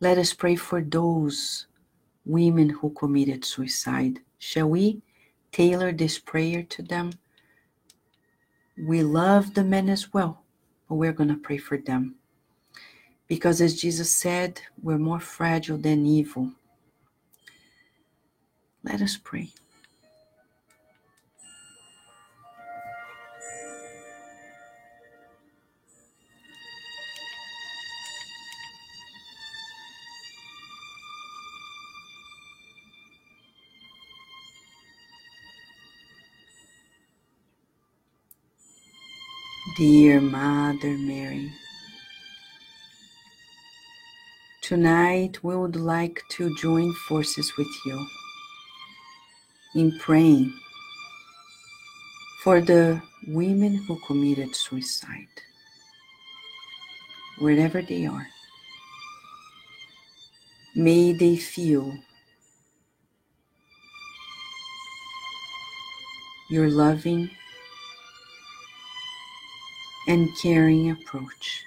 [0.00, 1.66] Let us pray for those
[2.24, 4.18] women who committed suicide.
[4.40, 5.02] Shall we
[5.54, 7.12] tailor this prayer to them.
[8.76, 10.42] We love the men as well,
[10.88, 12.16] but we're going to pray for them.
[13.28, 16.52] Because as Jesus said, we're more fragile than evil.
[18.82, 19.50] Let us pray.
[39.76, 41.50] Dear Mother Mary,
[44.62, 48.06] tonight we would like to join forces with you
[49.74, 50.54] in praying
[52.44, 55.26] for the women who committed suicide,
[57.40, 58.28] wherever they are.
[60.76, 61.98] May they feel
[66.48, 67.28] your loving
[70.08, 71.64] and caring approach.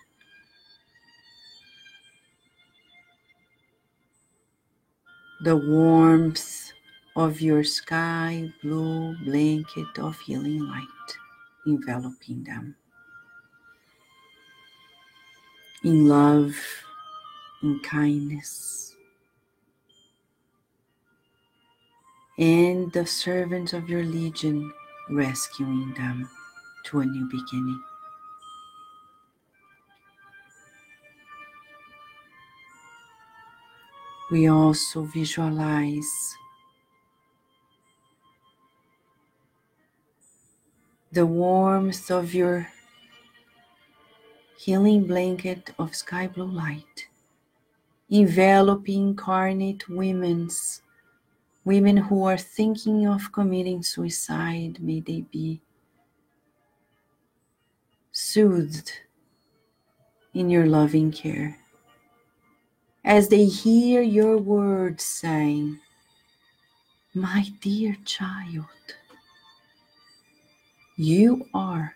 [5.42, 6.72] The warmth
[7.16, 10.88] of your sky blue blanket of healing light
[11.68, 12.76] enveloping them.
[15.84, 16.56] In love,
[17.62, 18.96] in kindness.
[22.40, 24.72] And the servants of your legion
[25.10, 26.30] rescuing them
[26.86, 27.82] to a new beginning.
[34.30, 36.36] We also visualize
[41.14, 42.68] the warmth of your
[44.58, 47.08] healing blanket of sky blue light,
[48.10, 50.82] enveloping incarnate women's
[51.64, 54.82] women who are thinking of committing suicide.
[54.82, 55.62] May they be
[58.12, 58.92] soothed
[60.34, 61.58] in your loving care
[63.08, 65.80] as they hear your words saying,
[67.16, 68.66] My dear child,
[70.98, 71.96] you are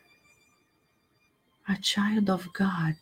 [1.67, 2.95] a child of God.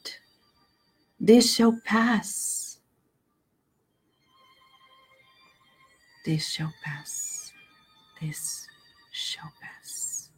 [1.20, 2.80] This shall pass.
[6.26, 7.54] This shall pass.
[8.20, 8.68] This
[9.12, 10.32] shall pass.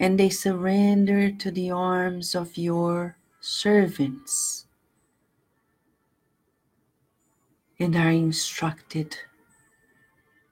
[0.00, 3.17] And they surrender to the arms of your
[3.48, 4.66] servants
[7.80, 9.16] and are instructed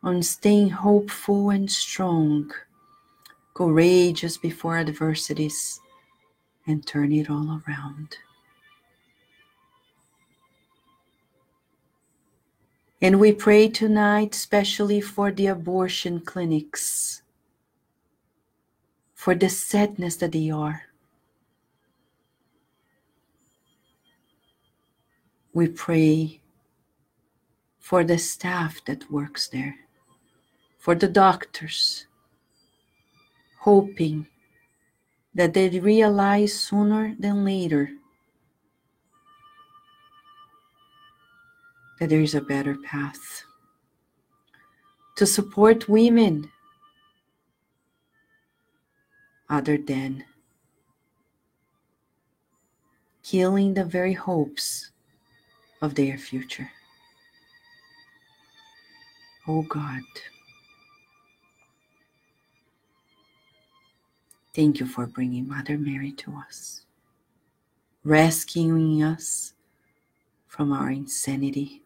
[0.02, 2.50] on staying hopeful and strong,
[3.52, 5.78] courageous before adversities,
[6.66, 8.16] and turn it all around.
[13.02, 17.20] And we pray tonight, especially for the abortion clinics,
[19.14, 20.86] for the sadness that they are
[25.56, 26.42] We pray
[27.78, 29.74] for the staff that works there,
[30.76, 32.04] for the doctors,
[33.60, 34.26] hoping
[35.34, 37.88] that they realize sooner than later
[42.00, 43.42] that there is a better path
[45.16, 46.52] to support women
[49.48, 50.22] other than
[53.22, 54.90] killing the very hopes
[55.82, 56.70] of their future.
[59.48, 60.02] Oh God,
[64.54, 66.84] thank you for bringing Mother Mary to us,
[68.02, 69.52] rescuing us
[70.48, 71.82] from our insanity,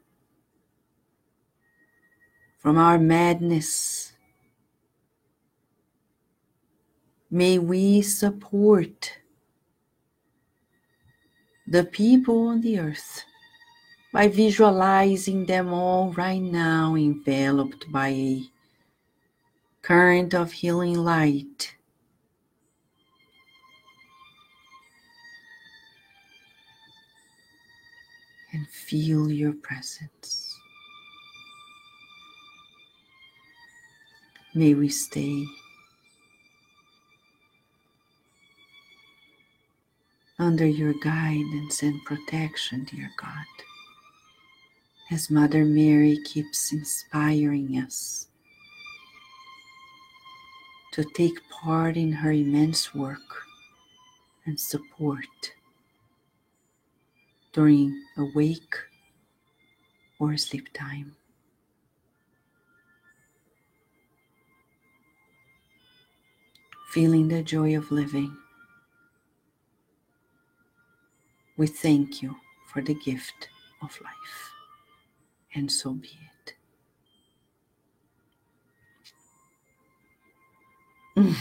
[2.59, 4.13] from our madness.
[7.31, 9.19] May we support
[11.67, 13.25] the people on the earth
[14.13, 18.51] by visualizing them all right now enveloped by a
[19.83, 21.75] current of healing light.
[28.53, 30.57] And feel your presence.
[34.53, 35.47] May we stay
[40.41, 43.47] under your guidance and protection, dear God
[45.11, 48.29] as Mother Mary keeps inspiring us
[50.93, 53.19] to take part in her immense work
[54.47, 55.27] and support
[57.53, 58.75] during awake
[60.21, 61.17] or sleep time.
[66.91, 68.37] Feeling the joy of living,
[71.57, 72.37] we thank you
[72.67, 73.49] for the gift
[73.83, 74.50] of life
[75.55, 76.55] and so be it.
[81.17, 81.35] Mm.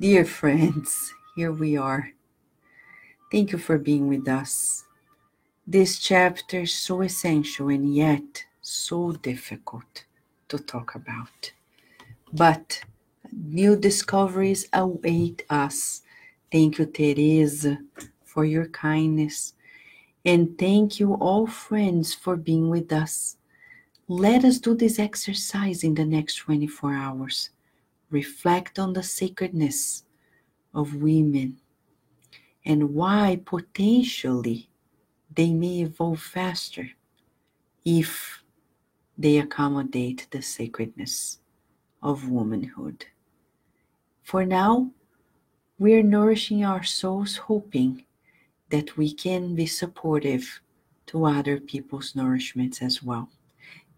[0.00, 2.10] Dear friends, here we are.
[3.30, 4.84] Thank you for being with us.
[5.66, 10.04] This chapter is so essential and yet so difficult
[10.48, 11.52] to talk about.
[12.32, 12.82] but
[13.32, 16.02] new discoveries await us.
[16.52, 17.78] Thank you, Teresa,
[18.24, 19.54] for your kindness.
[20.24, 23.36] And thank you, all friends, for being with us.
[24.08, 27.50] Let us do this exercise in the next 24 hours.
[28.10, 30.04] Reflect on the sacredness
[30.74, 31.58] of women
[32.64, 34.68] and why potentially
[35.34, 36.90] they may evolve faster
[37.84, 38.42] if
[39.16, 41.38] they accommodate the sacredness
[42.02, 43.06] of womanhood.
[44.22, 44.90] For now,
[45.78, 48.04] we are nourishing our souls, hoping
[48.70, 50.60] that we can be supportive
[51.06, 53.28] to other people's nourishments as well.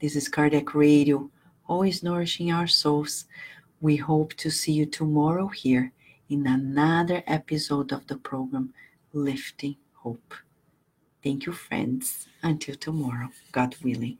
[0.00, 1.30] This is Kardec Radio,
[1.66, 3.24] always nourishing our souls.
[3.80, 5.92] We hope to see you tomorrow here
[6.28, 8.72] in another episode of the program,
[9.12, 10.34] Lifting Hope.
[11.22, 12.28] Thank you, friends.
[12.42, 14.18] Until tomorrow, God willing.